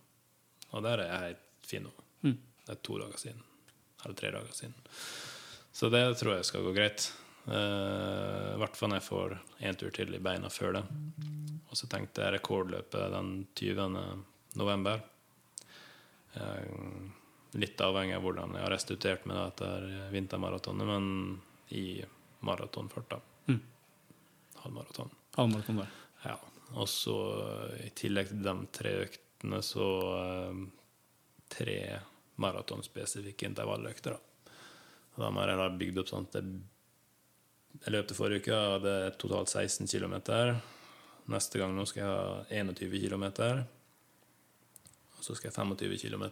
[0.75, 1.93] Og der er jeg helt fin nå.
[2.25, 2.39] Mm.
[2.65, 3.45] Det er to dager siden.
[4.03, 4.75] Eller tre dager siden.
[5.75, 7.09] Så det tror jeg skal gå greit.
[7.45, 9.37] I hvert fall når jeg får
[9.69, 10.83] en tur til i beina før det.
[11.75, 13.95] Og så tenkte jeg rekordløpet den 20.
[14.55, 15.01] november.
[16.39, 16.67] Eh,
[17.59, 21.09] litt avhengig av hvordan jeg har restituert meg etter vintermaratonet, men
[21.75, 21.99] i
[22.47, 23.17] maratonfart, da.
[23.51, 23.57] Mm.
[24.61, 25.11] Halvmaraton.
[25.35, 25.97] Halvmaraton der.
[26.23, 26.37] Ja.
[26.79, 27.15] Og så
[27.83, 29.87] i tillegg til de tre øktene, så
[30.21, 30.61] eh,
[31.57, 31.79] tre
[32.39, 34.15] maratonspesifikke intervalløkter.
[34.15, 34.55] Da.
[35.17, 36.55] Og da har jeg da bygd opp sånn at jeg,
[37.81, 40.15] jeg løp til forrige uke, hadde totalt 16 km.
[41.31, 43.25] Neste gang nå skal jeg ha 21 km.
[45.17, 46.25] Og så skal jeg 25 km.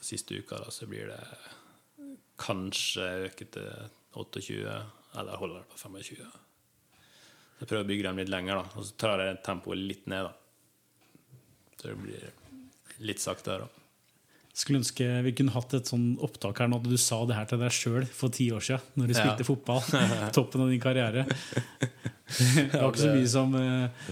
[0.00, 1.20] Siste uka da, så blir det
[2.40, 3.68] kanskje øke til
[4.16, 4.76] 28,
[5.20, 6.24] eller holder det på 25.
[6.24, 8.78] Så Jeg prøver å bygge dem litt lenger, da.
[8.80, 10.32] Og så tar jeg tempoet litt ned, da.
[11.76, 13.68] Så det blir litt saktere.
[13.68, 13.76] da.
[14.56, 17.46] Skulle ønske vi kunne hatt et sånn opptak her nå at du sa det her
[17.48, 19.36] til deg sjøl for ti år siden, når du Ja.
[19.46, 19.80] fotball.
[20.36, 21.26] Toppen av din karriere.
[22.70, 24.10] Det var ikke så mye som eh,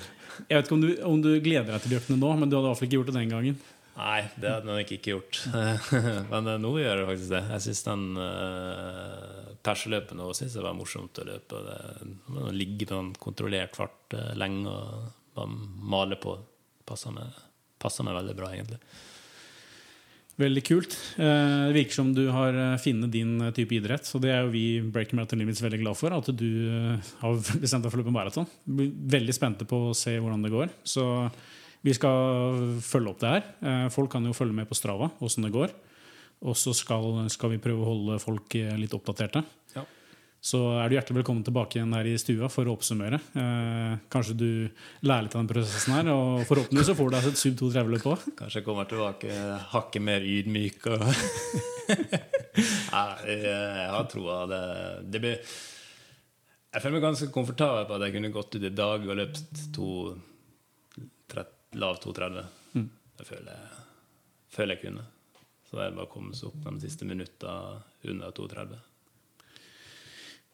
[0.48, 2.70] Jeg vet ikke om du, om du gleder deg til bjørkene nå, men du hadde
[2.70, 3.58] iallfall ikke gjort det den gangen.
[3.98, 5.38] Nei, det hadde jeg nok ikke gjort.
[6.32, 7.40] Men eh, nå gjør jeg faktisk det.
[7.50, 11.62] Jeg syns den uh, perseløpet nå synes jeg var morsomt å løpe.
[11.66, 11.78] Det,
[12.44, 15.50] å ligge på en kontrollert fart eh, lenge og bare
[15.94, 16.36] male på,
[16.86, 17.42] passer meg,
[17.82, 18.78] passer meg veldig bra, egentlig.
[20.38, 20.94] Veldig kult.
[21.18, 24.06] Eh, Det virker som du har eh, funnet din eh, type idrett.
[24.06, 26.14] Så det er jo vi Breaking Marathon Limits veldig glad for.
[26.14, 26.50] At du
[27.18, 28.46] har bestemt deg for å løpe maraton.
[28.64, 30.70] Blir Veldig spente på å se hvordan det går.
[30.86, 31.04] Så
[31.82, 33.90] vi skal følge opp det her.
[33.94, 35.74] Folk kan jo følge med på Strava åssen det går.
[36.46, 39.42] Og så skal, skal vi prøve å holde folk litt oppdaterte.
[40.48, 43.18] Så er du hjertelig velkommen tilbake igjen her i stua for å oppsummere.
[43.36, 44.50] Eh, kanskje du
[45.04, 48.06] lærer litt av den prosessen her, og forhåpentligvis så får du deg et sub 230-løp
[48.08, 48.24] òg.
[48.38, 49.42] Kanskje jeg kommer tilbake
[49.74, 51.04] hakket mer ydmyk og
[52.94, 54.38] Nei, jeg, har troa.
[54.48, 54.62] Det,
[55.12, 59.04] det blir Jeg føler meg ganske komfortabel på at jeg kunne gått ut i dag
[59.04, 59.92] og løpt to,
[61.28, 61.44] tre,
[61.76, 62.52] lav 2,30.
[62.72, 62.90] Mm.
[63.20, 63.86] Det føler jeg,
[64.56, 65.08] føler jeg kunne.
[65.68, 67.58] Så det er bare å komme seg opp de siste minutta
[68.08, 68.87] under 2,30.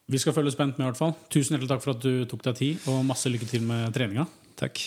[0.07, 1.15] Vi skal følge spent med, i hvert fall.
[1.33, 4.29] Tusen hjertelig takk for at du tok deg tid, og masse lykke til med treninga.
[4.61, 4.85] Takk.